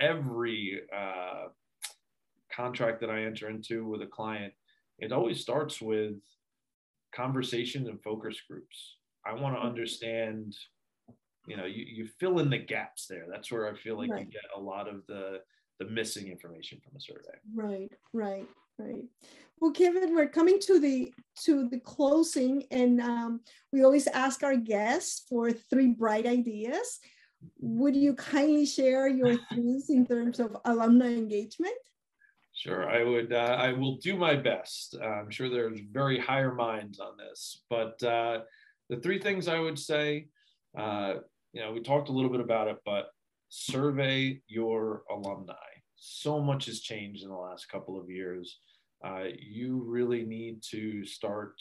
every 0.00 0.80
uh, 0.94 1.48
contract 2.54 3.00
that 3.00 3.10
I 3.10 3.22
enter 3.22 3.48
into 3.48 3.86
with 3.86 4.02
a 4.02 4.06
client, 4.06 4.52
it 4.98 5.12
always 5.12 5.40
starts 5.40 5.80
with 5.80 6.14
conversations 7.14 7.88
and 7.88 8.02
focus 8.02 8.36
groups. 8.48 8.96
I 9.26 9.32
want 9.32 9.54
to 9.54 9.60
mm-hmm. 9.60 9.68
understand. 9.68 10.56
You 11.46 11.58
know, 11.58 11.66
you, 11.66 11.84
you 11.86 12.08
fill 12.18 12.38
in 12.38 12.48
the 12.48 12.58
gaps 12.58 13.06
there. 13.06 13.26
That's 13.30 13.52
where 13.52 13.68
I 13.68 13.76
feel 13.76 13.98
like 13.98 14.10
right. 14.10 14.20
you 14.20 14.32
get 14.32 14.42
a 14.56 14.60
lot 14.60 14.88
of 14.88 15.06
the 15.06 15.40
the 15.78 15.86
missing 15.86 16.28
information 16.28 16.80
from 16.82 16.96
a 16.96 17.00
survey. 17.00 17.36
Right, 17.54 17.90
right, 18.12 18.46
right. 18.78 19.04
Well, 19.60 19.72
Kevin, 19.72 20.14
we're 20.14 20.28
coming 20.28 20.58
to 20.60 20.80
the 20.80 21.12
to 21.44 21.68
the 21.68 21.80
closing, 21.80 22.64
and 22.70 23.00
um, 23.00 23.40
we 23.72 23.84
always 23.84 24.06
ask 24.08 24.42
our 24.42 24.56
guests 24.56 25.24
for 25.28 25.52
three 25.52 25.88
bright 25.88 26.26
ideas. 26.26 26.98
Would 27.60 27.96
you 27.96 28.14
kindly 28.14 28.66
share 28.66 29.08
your 29.08 29.36
thoughts 29.50 29.90
in 29.90 30.06
terms 30.06 30.40
of 30.40 30.56
alumni 30.64 31.12
engagement? 31.12 31.74
Sure, 32.54 32.88
I 32.88 33.02
would. 33.02 33.32
Uh, 33.32 33.56
I 33.58 33.72
will 33.72 33.96
do 33.96 34.16
my 34.16 34.36
best. 34.36 34.94
I'm 35.02 35.28
sure 35.28 35.48
there's 35.50 35.80
very 35.90 36.18
higher 36.20 36.54
minds 36.54 37.00
on 37.00 37.16
this, 37.16 37.64
but 37.68 38.00
uh, 38.04 38.40
the 38.88 38.98
three 38.98 39.18
things 39.18 39.48
I 39.48 39.58
would 39.58 39.78
say, 39.78 40.28
uh, 40.78 41.14
you 41.52 41.60
know, 41.60 41.72
we 41.72 41.80
talked 41.80 42.10
a 42.10 42.12
little 42.12 42.30
bit 42.30 42.40
about 42.40 42.68
it, 42.68 42.76
but 42.84 43.06
survey 43.48 44.40
your 44.46 45.02
alumni. 45.10 45.54
So 45.96 46.40
much 46.40 46.66
has 46.66 46.80
changed 46.80 47.24
in 47.24 47.28
the 47.28 47.34
last 47.34 47.68
couple 47.68 48.00
of 48.00 48.08
years. 48.08 48.58
Uh, 49.04 49.24
you 49.36 49.82
really 49.84 50.22
need 50.22 50.62
to 50.70 51.04
start 51.04 51.60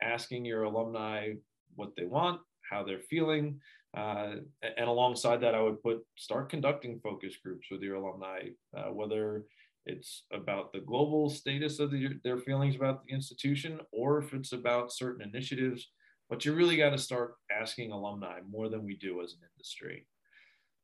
asking 0.00 0.44
your 0.44 0.62
alumni 0.62 1.32
what 1.74 1.96
they 1.96 2.04
want, 2.04 2.40
how 2.70 2.84
they're 2.84 3.00
feeling. 3.00 3.60
Uh, 3.96 4.36
and 4.76 4.88
alongside 4.88 5.40
that, 5.40 5.54
I 5.56 5.60
would 5.60 5.82
put 5.82 6.04
start 6.16 6.50
conducting 6.50 7.00
focus 7.02 7.34
groups 7.42 7.66
with 7.70 7.82
your 7.82 7.96
alumni, 7.96 8.48
uh, 8.76 8.92
whether 8.92 9.44
it's 9.86 10.24
about 10.32 10.72
the 10.72 10.80
global 10.80 11.28
status 11.28 11.78
of 11.78 11.90
the, 11.90 12.18
their 12.24 12.38
feelings 12.38 12.76
about 12.76 13.04
the 13.04 13.12
institution 13.12 13.80
or 13.92 14.18
if 14.18 14.32
it's 14.32 14.52
about 14.52 14.92
certain 14.92 15.22
initiatives. 15.22 15.88
But 16.30 16.44
you 16.44 16.54
really 16.54 16.76
got 16.76 16.90
to 16.90 16.98
start 16.98 17.34
asking 17.50 17.92
alumni 17.92 18.40
more 18.50 18.68
than 18.68 18.84
we 18.84 18.96
do 18.96 19.22
as 19.22 19.34
an 19.34 19.40
industry. 19.54 20.06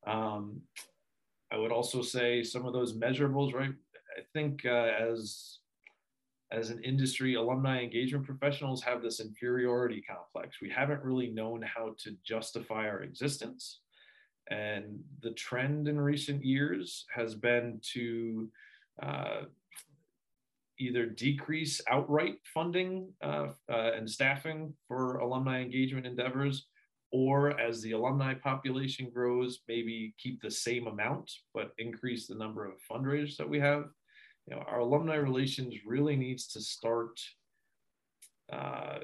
Um, 0.07 0.61
I 1.51 1.57
would 1.57 1.73
also 1.73 2.03
say 2.03 2.43
some 2.43 2.67
of 2.67 2.73
those 2.73 2.93
measurables, 2.93 3.55
right? 3.55 3.73
I 4.17 4.23
think 4.35 4.65
uh, 4.67 4.91
as 5.01 5.59
as 6.53 6.71
an 6.71 6.83
industry, 6.83 7.35
alumni 7.35 7.81
engagement 7.81 8.27
professionals 8.27 8.83
have 8.83 9.03
this 9.03 9.21
inferiority 9.21 10.03
complex. 10.03 10.57
We 10.61 10.69
haven't 10.69 11.05
really 11.05 11.29
known 11.29 11.63
how 11.63 11.95
to 12.03 12.17
justify 12.25 12.89
our 12.89 13.03
existence. 13.03 13.81
And 14.51 14.99
the 15.23 15.31
trend 15.31 15.87
in 15.87 16.01
recent 16.01 16.45
years 16.45 17.07
has 17.15 17.37
been 17.37 17.81
to 17.93 18.51
uh, 19.03 19.43
either 20.79 21.07
decrease 21.07 21.81
outright 21.89 22.37
funding 22.55 23.13
uh, 23.23 23.49
uh, 23.71 23.93
and 23.95 24.09
staffing 24.09 24.73
for 24.89 25.19
alumni 25.19 25.61
engagement 25.61 26.07
endeavors, 26.07 26.67
or 27.13 27.59
as 27.61 27.83
the 27.83 27.93
alumni 27.93 28.35
population 28.35 29.11
grows, 29.13 29.61
maybe 29.69 30.15
keep 30.19 30.41
the 30.41 30.51
same 30.51 30.87
amount, 30.87 31.31
but 31.53 31.73
increase 31.79 32.27
the 32.27 32.35
number 32.35 32.65
of 32.65 32.75
fundraisers 32.91 33.37
that 33.37 33.49
we 33.49 33.59
have 33.59 33.85
you 34.47 34.57
know, 34.57 34.63
our 34.67 34.81
alumni 34.81 35.17
relations 35.17 35.75
really 35.87 36.17
needs 36.17 36.47
to 36.49 36.61
start 36.61 37.21
uh, 38.53 38.99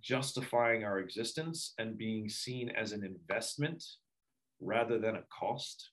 justifying 0.00 0.84
our 0.84 0.98
existence 0.98 1.74
and 1.78 1.96
being 1.96 2.28
seen 2.28 2.70
as 2.70 2.92
an 2.92 3.04
investment 3.04 3.84
rather 4.60 4.98
than 4.98 5.16
a 5.16 5.22
cost. 5.36 5.90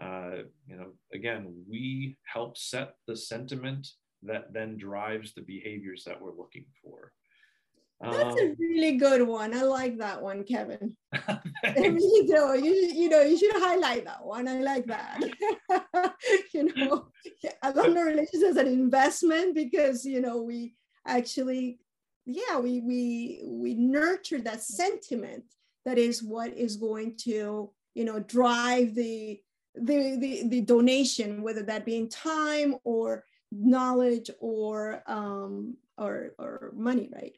Uh, 0.00 0.44
you 0.66 0.76
know, 0.76 0.92
again, 1.12 1.52
we 1.68 2.16
help 2.24 2.56
set 2.56 2.94
the 3.06 3.16
sentiment 3.16 3.86
that 4.22 4.52
then 4.52 4.76
drives 4.76 5.34
the 5.34 5.42
behaviors 5.42 6.04
that 6.04 6.20
we're 6.20 6.36
looking 6.36 6.64
for. 6.82 7.12
That's 8.02 8.40
a 8.40 8.46
um, 8.46 8.56
really 8.58 8.96
good 8.96 9.26
one. 9.26 9.54
I 9.54 9.62
like 9.62 9.98
that 9.98 10.20
one, 10.20 10.44
Kevin. 10.44 10.96
Really 11.76 12.26
do. 12.26 12.60
You, 12.60 12.72
you 12.72 13.08
know, 13.08 13.20
you 13.22 13.38
should 13.38 13.54
highlight 13.54 14.04
that 14.04 14.24
one. 14.24 14.48
I 14.48 14.58
like 14.58 14.86
that. 14.86 15.20
you 16.54 16.74
know, 16.74 17.06
alumni 17.62 18.00
relations 18.00 18.42
as 18.42 18.56
an 18.56 18.66
investment 18.66 19.54
because 19.54 20.04
you 20.04 20.20
know 20.20 20.42
we 20.42 20.74
actually, 21.06 21.78
yeah, 22.26 22.58
we 22.58 22.80
we 22.80 23.42
we 23.46 23.74
nurture 23.74 24.40
that 24.40 24.62
sentiment. 24.62 25.44
That 25.84 25.98
is 25.98 26.22
what 26.22 26.52
is 26.56 26.76
going 26.76 27.16
to 27.24 27.70
you 27.94 28.04
know 28.04 28.18
drive 28.18 28.94
the 28.94 29.40
the 29.74 30.16
the, 30.16 30.48
the 30.48 30.60
donation, 30.60 31.42
whether 31.42 31.62
that 31.62 31.84
be 31.84 31.96
in 31.96 32.08
time 32.08 32.76
or 32.84 33.24
knowledge 33.50 34.30
or 34.40 35.02
um 35.06 35.76
or 35.98 36.34
or 36.38 36.72
money, 36.74 37.08
right? 37.12 37.36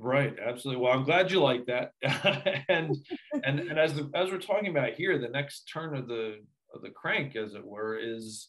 Right, 0.00 0.36
absolutely. 0.38 0.82
Well, 0.82 0.92
I'm 0.92 1.04
glad 1.04 1.30
you 1.30 1.40
like 1.40 1.66
that. 1.66 1.92
and 2.68 2.96
and 3.44 3.60
and 3.60 3.78
as 3.78 3.94
the, 3.94 4.10
as 4.14 4.30
we're 4.30 4.38
talking 4.38 4.68
about 4.68 4.94
here, 4.94 5.18
the 5.18 5.28
next 5.28 5.64
turn 5.72 5.96
of 5.96 6.06
the 6.06 6.36
of 6.74 6.82
the 6.82 6.90
crank, 6.90 7.34
as 7.34 7.54
it 7.54 7.64
were, 7.64 7.98
is 7.98 8.48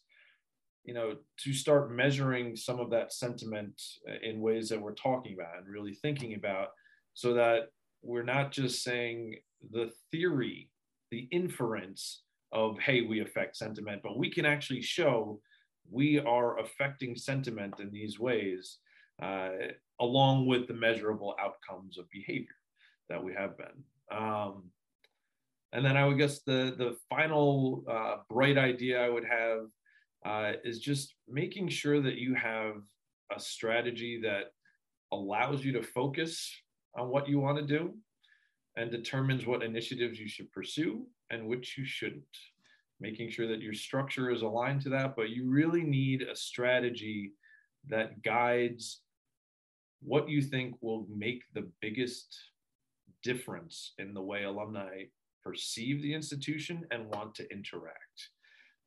you 0.83 0.93
know 0.93 1.15
to 1.43 1.53
start 1.53 1.91
measuring 1.91 2.55
some 2.55 2.79
of 2.79 2.91
that 2.91 3.13
sentiment 3.13 3.81
in 4.21 4.41
ways 4.41 4.69
that 4.69 4.81
we're 4.81 4.93
talking 4.93 5.33
about 5.33 5.57
and 5.57 5.67
really 5.67 5.93
thinking 5.93 6.35
about, 6.35 6.69
so 7.15 7.33
that 7.33 7.69
we're 8.03 8.23
not 8.23 8.51
just 8.51 8.83
saying 8.83 9.35
the 9.71 9.91
theory, 10.11 10.69
the 11.09 11.27
inference 11.31 12.21
of 12.51 12.79
hey, 12.79 13.01
we 13.01 13.21
affect 13.21 13.57
sentiment, 13.57 14.01
but 14.03 14.17
we 14.17 14.29
can 14.29 14.45
actually 14.45 14.81
show 14.81 15.39
we 15.91 16.19
are 16.19 16.59
affecting 16.59 17.15
sentiment 17.15 17.79
in 17.79 17.91
these 17.91 18.19
ways 18.19 18.77
uh, 19.21 19.49
along 19.99 20.45
with 20.45 20.67
the 20.67 20.73
measurable 20.73 21.35
outcomes 21.39 21.97
of 21.97 22.09
behavior 22.09 22.55
that 23.09 23.23
we 23.23 23.33
have 23.33 23.57
been. 23.57 24.17
Um, 24.17 24.63
and 25.73 25.85
then 25.85 25.97
I 25.97 26.05
would 26.05 26.17
guess 26.17 26.39
the, 26.39 26.73
the 26.77 26.97
final 27.09 27.83
uh, 27.89 28.17
bright 28.29 28.57
idea 28.57 29.03
I 29.03 29.09
would 29.09 29.25
have 29.25 29.59
uh, 30.25 30.57
is 30.63 30.79
just 30.79 31.15
making 31.27 31.69
sure 31.69 32.01
that 32.01 32.15
you 32.15 32.33
have 32.35 32.75
a 33.35 33.39
strategy 33.39 34.19
that 34.23 34.51
allows 35.11 35.63
you 35.63 35.71
to 35.73 35.83
focus 35.83 36.51
on 36.97 37.09
what 37.09 37.27
you 37.27 37.39
want 37.39 37.57
to 37.57 37.65
do 37.65 37.93
and 38.79 38.89
determines 38.89 39.45
what 39.45 39.61
initiatives 39.61 40.17
you 40.17 40.27
should 40.27 40.49
pursue 40.53 41.05
and 41.31 41.45
which 41.45 41.77
you 41.77 41.83
shouldn't. 41.83 42.23
Making 43.01 43.29
sure 43.29 43.47
that 43.47 43.61
your 43.61 43.73
structure 43.73 44.31
is 44.31 44.41
aligned 44.41 44.81
to 44.83 44.89
that, 44.89 45.17
but 45.17 45.29
you 45.29 45.49
really 45.49 45.83
need 45.83 46.21
a 46.21 46.35
strategy 46.35 47.33
that 47.89 48.21
guides 48.21 49.01
what 50.01 50.29
you 50.29 50.41
think 50.41 50.75
will 50.79 51.05
make 51.13 51.43
the 51.53 51.69
biggest 51.81 52.39
difference 53.21 53.93
in 53.99 54.13
the 54.13 54.21
way 54.21 54.43
alumni 54.43 55.03
perceive 55.43 56.01
the 56.01 56.13
institution 56.13 56.85
and 56.91 57.05
want 57.07 57.35
to 57.35 57.51
interact. 57.51 58.29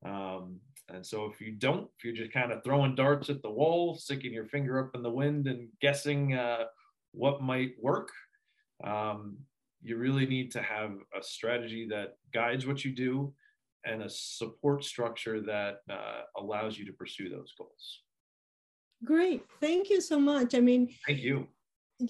Um, 0.07 0.59
and 0.89 1.05
so 1.05 1.27
if 1.27 1.39
you 1.39 1.53
don't, 1.53 1.89
if 1.99 2.05
you're 2.05 2.15
just 2.15 2.33
kind 2.33 2.51
of 2.51 2.65
throwing 2.65 2.95
darts 2.95 3.29
at 3.29 3.43
the 3.43 3.51
wall, 3.51 3.95
sticking 3.95 4.33
your 4.33 4.47
finger 4.47 4.81
up 4.81 4.95
in 4.95 5.03
the 5.03 5.11
wind 5.11 5.49
and 5.49 5.69
guessing 5.83 6.33
uh, 6.33 6.65
what 7.13 7.43
might 7.43 7.73
work, 7.79 8.09
um, 8.85 9.37
you 9.83 9.97
really 9.97 10.27
need 10.27 10.53
to 10.53 10.63
have 10.63 10.93
a 11.19 11.23
strategy 11.23 11.87
that 11.91 12.17
guides 12.33 12.67
what 12.67 12.85
you 12.85 12.93
do 12.93 13.35
and 13.85 14.03
a 14.03 14.09
support 14.09 14.85
structure 14.85 15.41
that 15.41 15.79
uh, 15.91 16.23
allows 16.37 16.79
you 16.79 16.87
to 16.87 16.93
pursue 16.93 17.29
those 17.29 17.53
goals. 17.59 18.03
Great. 19.05 19.43
Thank 19.61 19.91
you 19.91 20.01
so 20.01 20.21
much. 20.21 20.55
I 20.55 20.61
mean, 20.61 20.95
thank 21.07 21.21
you. 21.21 21.49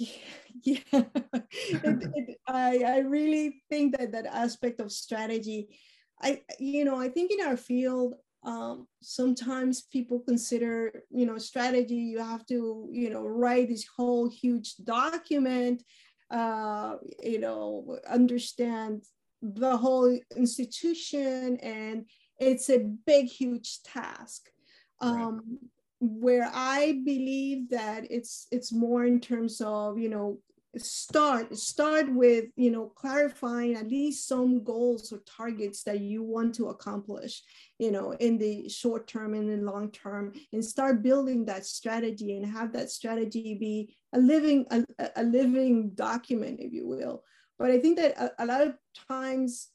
Yeah, 0.65 0.79
it, 0.93 2.13
it, 2.15 2.39
I, 2.47 2.85
I 2.87 2.99
really 2.99 3.63
think 3.69 3.97
that 3.99 4.13
that 4.13 4.27
aspect 4.27 4.81
of 4.81 4.93
strategy, 4.93 5.77
I, 6.21 6.43
you 6.61 6.85
know, 6.85 7.01
I 7.01 7.09
think 7.09 7.33
in 7.33 7.45
our 7.45 7.57
field, 7.57 8.15
um, 8.45 8.87
sometimes 9.01 9.83
people 9.83 10.21
consider, 10.21 11.03
you 11.11 11.27
know, 11.27 11.39
strategy, 11.39 11.97
you 11.97 12.19
have 12.21 12.47
to, 12.47 12.89
you 12.93 13.11
know, 13.11 13.23
write 13.23 13.69
this 13.69 13.87
whole 13.97 14.29
huge 14.29 14.77
document, 14.85 15.83
uh, 16.33 16.97
you 17.23 17.39
know, 17.39 17.99
understand 18.09 19.05
the 19.43 19.77
whole 19.77 20.19
institution 20.37 21.57
and 21.59 22.07
it's 22.39 22.71
a 22.71 22.79
big 22.79 23.27
huge 23.27 23.83
task 23.83 24.51
um, 25.01 25.17
right. 25.17 25.59
where 26.01 26.51
i 26.55 27.01
believe 27.05 27.69
that 27.71 28.07
it's 28.09 28.47
it's 28.53 28.73
more 28.73 29.05
in 29.05 29.19
terms 29.19 29.61
of 29.61 29.99
you 29.99 30.09
know 30.09 30.39
start 30.79 31.55
start 31.57 32.11
with 32.15 32.47
you 32.57 32.71
know 32.71 32.87
clarifying 32.87 33.75
at 33.75 33.89
least 33.89 34.27
some 34.27 34.65
goals 34.65 35.13
or 35.13 35.19
targets 35.27 35.83
that 35.83 36.01
you 36.01 36.23
want 36.23 36.55
to 36.55 36.69
accomplish 36.69 37.43
you 37.79 37.91
know 37.91 38.13
in 38.13 38.39
the 38.39 38.67
short 38.71 39.07
term 39.07 39.35
and 39.35 39.51
the 39.51 39.71
long 39.71 39.91
term 39.91 40.33
and 40.53 40.65
start 40.65 41.03
building 41.03 41.45
that 41.45 41.67
strategy 41.67 42.37
and 42.37 42.47
have 42.47 42.73
that 42.73 42.91
strategy 42.91 43.55
be 43.55 43.95
a 44.15 44.19
living 44.19 44.67
a, 44.71 45.11
a 45.17 45.23
living 45.23 45.91
document 45.91 46.59
if 46.61 46.73
you 46.73 46.87
will. 46.89 47.23
But 47.59 47.71
I 47.71 47.79
think 47.79 47.99
that 47.99 48.17
a, 48.19 48.45
a 48.45 48.47
lot 48.47 48.63
of 48.63 48.75
times 49.09 49.69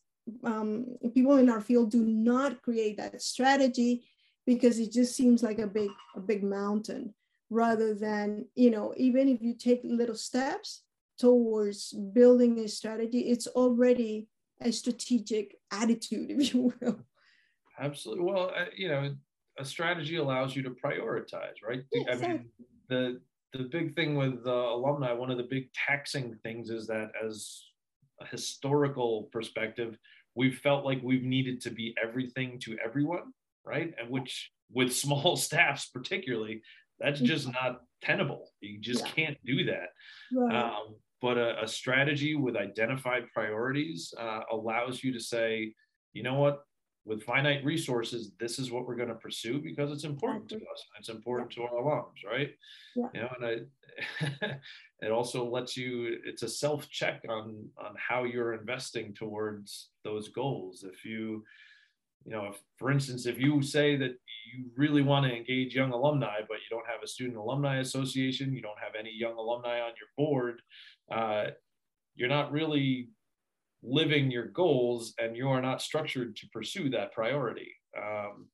um, 0.43 0.97
people 1.13 1.37
in 1.37 1.49
our 1.49 1.61
field 1.61 1.91
do 1.91 2.03
not 2.03 2.61
create 2.61 2.97
that 2.97 3.21
strategy 3.21 4.03
because 4.45 4.79
it 4.79 4.91
just 4.91 5.15
seems 5.15 5.43
like 5.43 5.59
a 5.59 5.67
big 5.67 5.91
a 6.15 6.19
big 6.19 6.43
mountain 6.43 7.13
rather 7.49 7.93
than 7.93 8.45
you 8.55 8.71
know 8.71 8.93
even 8.97 9.29
if 9.29 9.41
you 9.41 9.53
take 9.53 9.81
little 9.83 10.15
steps 10.15 10.81
towards 11.17 11.93
building 12.13 12.59
a 12.59 12.67
strategy 12.67 13.19
it's 13.19 13.47
already 13.47 14.27
a 14.61 14.71
strategic 14.71 15.55
attitude 15.71 16.31
if 16.39 16.53
you 16.53 16.73
will 16.81 16.99
absolutely 17.79 18.23
well 18.23 18.51
uh, 18.55 18.65
you 18.75 18.87
know 18.87 19.13
a 19.59 19.65
strategy 19.65 20.17
allows 20.17 20.55
you 20.55 20.61
to 20.61 20.71
prioritize 20.71 21.55
right 21.67 21.83
yeah, 21.91 22.11
i 22.11 22.15
mean 22.15 22.45
the 22.89 23.19
the 23.53 23.63
big 23.63 23.95
thing 23.95 24.15
with 24.15 24.45
uh, 24.45 24.51
alumni 24.51 25.11
one 25.11 25.31
of 25.31 25.37
the 25.37 25.47
big 25.49 25.71
taxing 25.73 26.37
things 26.43 26.69
is 26.69 26.87
that 26.87 27.11
as 27.25 27.63
a 28.21 28.25
historical 28.25 29.29
perspective, 29.31 29.97
we've 30.35 30.57
felt 30.59 30.85
like 30.85 30.99
we've 31.03 31.23
needed 31.23 31.61
to 31.61 31.71
be 31.71 31.95
everything 32.01 32.59
to 32.61 32.77
everyone, 32.83 33.33
right? 33.65 33.93
And 33.99 34.09
which 34.09 34.51
with 34.71 34.95
small 34.95 35.35
staffs 35.35 35.87
particularly, 35.87 36.61
that's 36.99 37.19
just 37.19 37.51
not 37.51 37.81
tenable. 38.01 38.49
You 38.59 38.79
just 38.79 39.05
yeah. 39.05 39.11
can't 39.11 39.37
do 39.45 39.65
that. 39.65 39.89
Right. 40.33 40.55
Um, 40.55 40.95
but 41.21 41.37
a, 41.37 41.63
a, 41.63 41.67
strategy 41.67 42.35
with 42.35 42.55
identified 42.55 43.23
priorities 43.33 44.13
uh, 44.19 44.41
allows 44.51 45.03
you 45.03 45.11
to 45.13 45.19
say, 45.19 45.73
you 46.13 46.23
know 46.23 46.35
what, 46.35 46.63
with 47.07 47.23
finite 47.23 47.63
resources, 47.63 48.31
this 48.37 48.59
is 48.59 48.69
what 48.69 48.85
we're 48.85 48.95
going 48.95 49.07
to 49.07 49.15
pursue 49.15 49.59
because 49.59 49.91
it's 49.91 50.03
important 50.03 50.49
to 50.49 50.57
us. 50.57 50.85
It's 50.99 51.09
important 51.09 51.49
to 51.51 51.63
our 51.63 51.71
alums, 51.71 52.29
right? 52.29 52.49
Yeah. 52.95 53.07
You 53.13 53.21
know, 53.21 53.29
and 53.39 53.45
I, 53.45 54.55
it 55.05 55.11
also 55.11 55.49
lets 55.49 55.77
you. 55.77 56.17
It's 56.25 56.43
a 56.43 56.49
self 56.49 56.89
check 56.89 57.23
on 57.29 57.65
on 57.77 57.95
how 57.95 58.25
you're 58.25 58.53
investing 58.53 59.13
towards 59.13 59.89
those 60.03 60.27
goals. 60.27 60.83
If 60.83 61.05
you, 61.05 61.45
you 62.25 62.31
know, 62.31 62.47
if 62.47 62.57
for 62.77 62.91
instance, 62.91 63.25
if 63.25 63.39
you 63.39 63.61
say 63.61 63.95
that 63.95 64.11
you 64.11 64.65
really 64.75 65.01
want 65.01 65.25
to 65.25 65.35
engage 65.35 65.75
young 65.75 65.93
alumni, 65.93 66.39
but 66.47 66.57
you 66.57 66.69
don't 66.69 66.87
have 66.87 67.03
a 67.03 67.07
student 67.07 67.37
alumni 67.37 67.79
association, 67.79 68.53
you 68.53 68.61
don't 68.61 68.79
have 68.79 68.93
any 68.99 69.11
young 69.13 69.37
alumni 69.37 69.79
on 69.79 69.93
your 69.99 70.09
board, 70.17 70.61
uh, 71.11 71.45
you're 72.15 72.29
not 72.29 72.51
really 72.51 73.09
living 73.83 74.31
your 74.31 74.47
goals 74.47 75.13
and 75.19 75.37
you 75.37 75.49
are 75.49 75.61
not 75.61 75.81
structured 75.81 76.35
to 76.35 76.47
pursue 76.51 76.89
that 76.89 77.11
priority. 77.11 77.73
Um, 77.97 78.47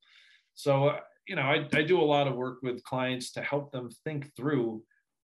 so, 0.53 0.89
uh, 0.89 0.99
you 1.27 1.35
know, 1.35 1.43
I, 1.43 1.67
I 1.73 1.81
do 1.81 2.01
a 2.01 2.03
lot 2.03 2.27
of 2.27 2.35
work 2.35 2.59
with 2.61 2.83
clients 2.83 3.31
to 3.33 3.41
help 3.41 3.71
them 3.71 3.89
think 4.03 4.35
through 4.35 4.83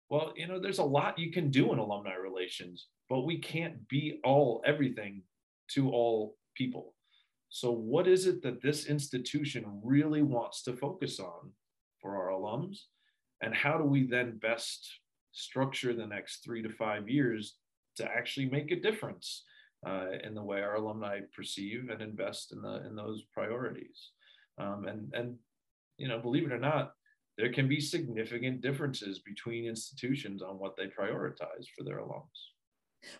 well, 0.09 0.33
you 0.35 0.47
know, 0.47 0.59
there's 0.59 0.79
a 0.79 0.83
lot 0.83 1.17
you 1.17 1.31
can 1.31 1.49
do 1.49 1.73
in 1.73 1.79
alumni 1.79 2.13
relations, 2.13 2.87
but 3.09 3.21
we 3.21 3.39
can't 3.39 3.87
be 3.87 4.19
all 4.23 4.61
everything 4.65 5.23
to 5.71 5.89
all 5.89 6.35
people. 6.55 6.93
So, 7.49 7.71
what 7.71 8.07
is 8.07 8.27
it 8.27 8.43
that 8.43 8.61
this 8.61 8.85
institution 8.85 9.65
really 9.83 10.21
wants 10.21 10.63
to 10.63 10.73
focus 10.73 11.19
on 11.19 11.51
for 12.01 12.15
our 12.17 12.29
alums? 12.29 12.77
And 13.41 13.53
how 13.53 13.77
do 13.77 13.83
we 13.83 14.05
then 14.05 14.37
best 14.37 14.87
structure 15.35 15.93
the 15.93 16.07
next 16.07 16.43
three 16.43 16.61
to 16.61 16.69
five 16.69 17.07
years 17.07 17.55
to 17.97 18.05
actually 18.05 18.47
make 18.47 18.71
a 18.71 18.79
difference? 18.79 19.43
uh, 19.85 20.07
in 20.23 20.33
the 20.33 20.43
way 20.43 20.61
our 20.61 20.75
alumni 20.75 21.19
perceive 21.35 21.89
and 21.89 22.01
invest 22.01 22.51
in 22.51 22.61
the 22.61 22.85
in 22.87 22.95
those 22.95 23.23
priorities. 23.33 24.11
Um, 24.57 24.85
and 24.87 25.13
and 25.13 25.35
you 25.97 26.07
know, 26.07 26.19
believe 26.19 26.45
it 26.45 26.51
or 26.51 26.59
not, 26.59 26.93
there 27.37 27.51
can 27.51 27.67
be 27.67 27.79
significant 27.79 28.61
differences 28.61 29.19
between 29.19 29.65
institutions 29.65 30.41
on 30.41 30.59
what 30.59 30.75
they 30.75 30.87
prioritize 30.87 31.67
for 31.77 31.83
their 31.83 31.99
alums. 31.99 32.41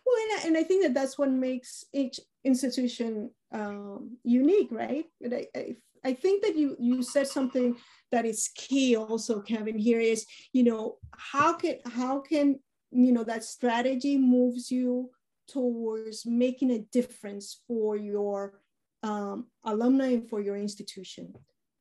Well, 0.05 0.15
and 0.23 0.39
I, 0.39 0.47
and 0.47 0.57
I 0.57 0.63
think 0.63 0.83
that 0.83 0.93
that's 0.95 1.17
what 1.17 1.29
makes 1.29 1.85
each 1.93 2.19
institution 2.43 3.29
um, 3.51 4.17
unique, 4.23 4.69
right? 4.71 5.05
I, 5.23 5.45
I, 5.55 5.75
I 6.05 6.13
think 6.13 6.43
that 6.43 6.55
you 6.55 6.75
you 6.79 7.01
said 7.01 7.27
something 7.27 7.75
that 8.11 8.25
is 8.25 8.49
key 8.55 8.95
also, 8.95 9.41
Kevin. 9.41 9.77
Here 9.77 9.99
is 9.99 10.25
you 10.53 10.63
know 10.63 10.97
how 11.17 11.55
can 11.55 11.77
how 11.85 12.19
can 12.19 12.59
you 12.91 13.11
know 13.11 13.23
that 13.23 13.43
strategy 13.43 14.17
moves 14.17 14.69
you 14.69 15.09
towards 15.47 16.25
making 16.25 16.71
a 16.71 16.79
difference 16.91 17.61
for 17.67 17.97
your 17.97 18.61
um, 19.03 19.47
alumni 19.63 20.09
and 20.13 20.29
for 20.29 20.41
your 20.41 20.55
institution. 20.55 21.33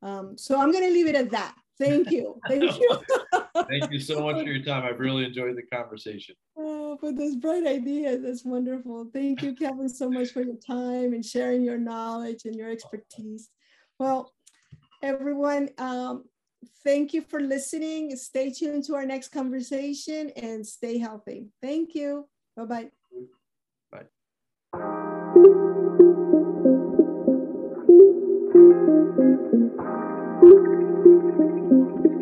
Um, 0.03 0.37
so 0.37 0.61
I'm 0.61 0.71
going 0.71 0.85
to 0.85 0.93
leave 0.93 1.07
it 1.07 1.15
at 1.15 1.31
that. 1.31 1.55
Thank 1.79 2.11
you. 2.11 2.39
Thank 2.49 2.79
you. 2.79 2.99
Thank 3.69 3.91
you 3.91 3.99
so 3.99 4.23
much 4.23 4.43
for 4.43 4.51
your 4.51 4.63
time. 4.63 4.85
I've 4.85 5.01
really 5.01 5.25
enjoyed 5.25 5.57
the 5.57 5.77
conversation. 5.77 6.35
Oh, 6.57 6.97
for 6.99 7.11
those 7.13 7.35
bright 7.35 7.67
ideas. 7.67 8.23
That's 8.23 8.45
wonderful. 8.45 9.11
Thank 9.13 9.43
you, 9.43 9.57
Kevin, 9.57 9.89
so 9.89 10.09
much 10.09 10.31
for 10.31 10.41
your 10.41 10.55
time 10.55 11.13
and 11.13 11.25
sharing 11.25 11.65
your 11.65 11.79
knowledge 11.79 12.45
and 12.45 12.55
your 12.55 12.71
expertise. 12.71 13.51
Well, 13.99 14.33
everyone, 15.03 15.71
um, 15.79 16.25
thank 16.83 17.15
you 17.15 17.23
for 17.23 17.41
listening. 17.41 18.17
Stay 18.17 18.51
tuned 18.51 18.85
to 18.85 18.95
our 18.95 19.07
next 19.07 19.29
conversation 19.29 20.31
and 20.37 20.67
stay 20.67 20.99
healthy. 20.99 21.49
Thank 21.63 21.95
you. 21.95 22.29
Bye-bye. 22.57 22.91
Thank 23.13 23.29
you. 32.05 32.14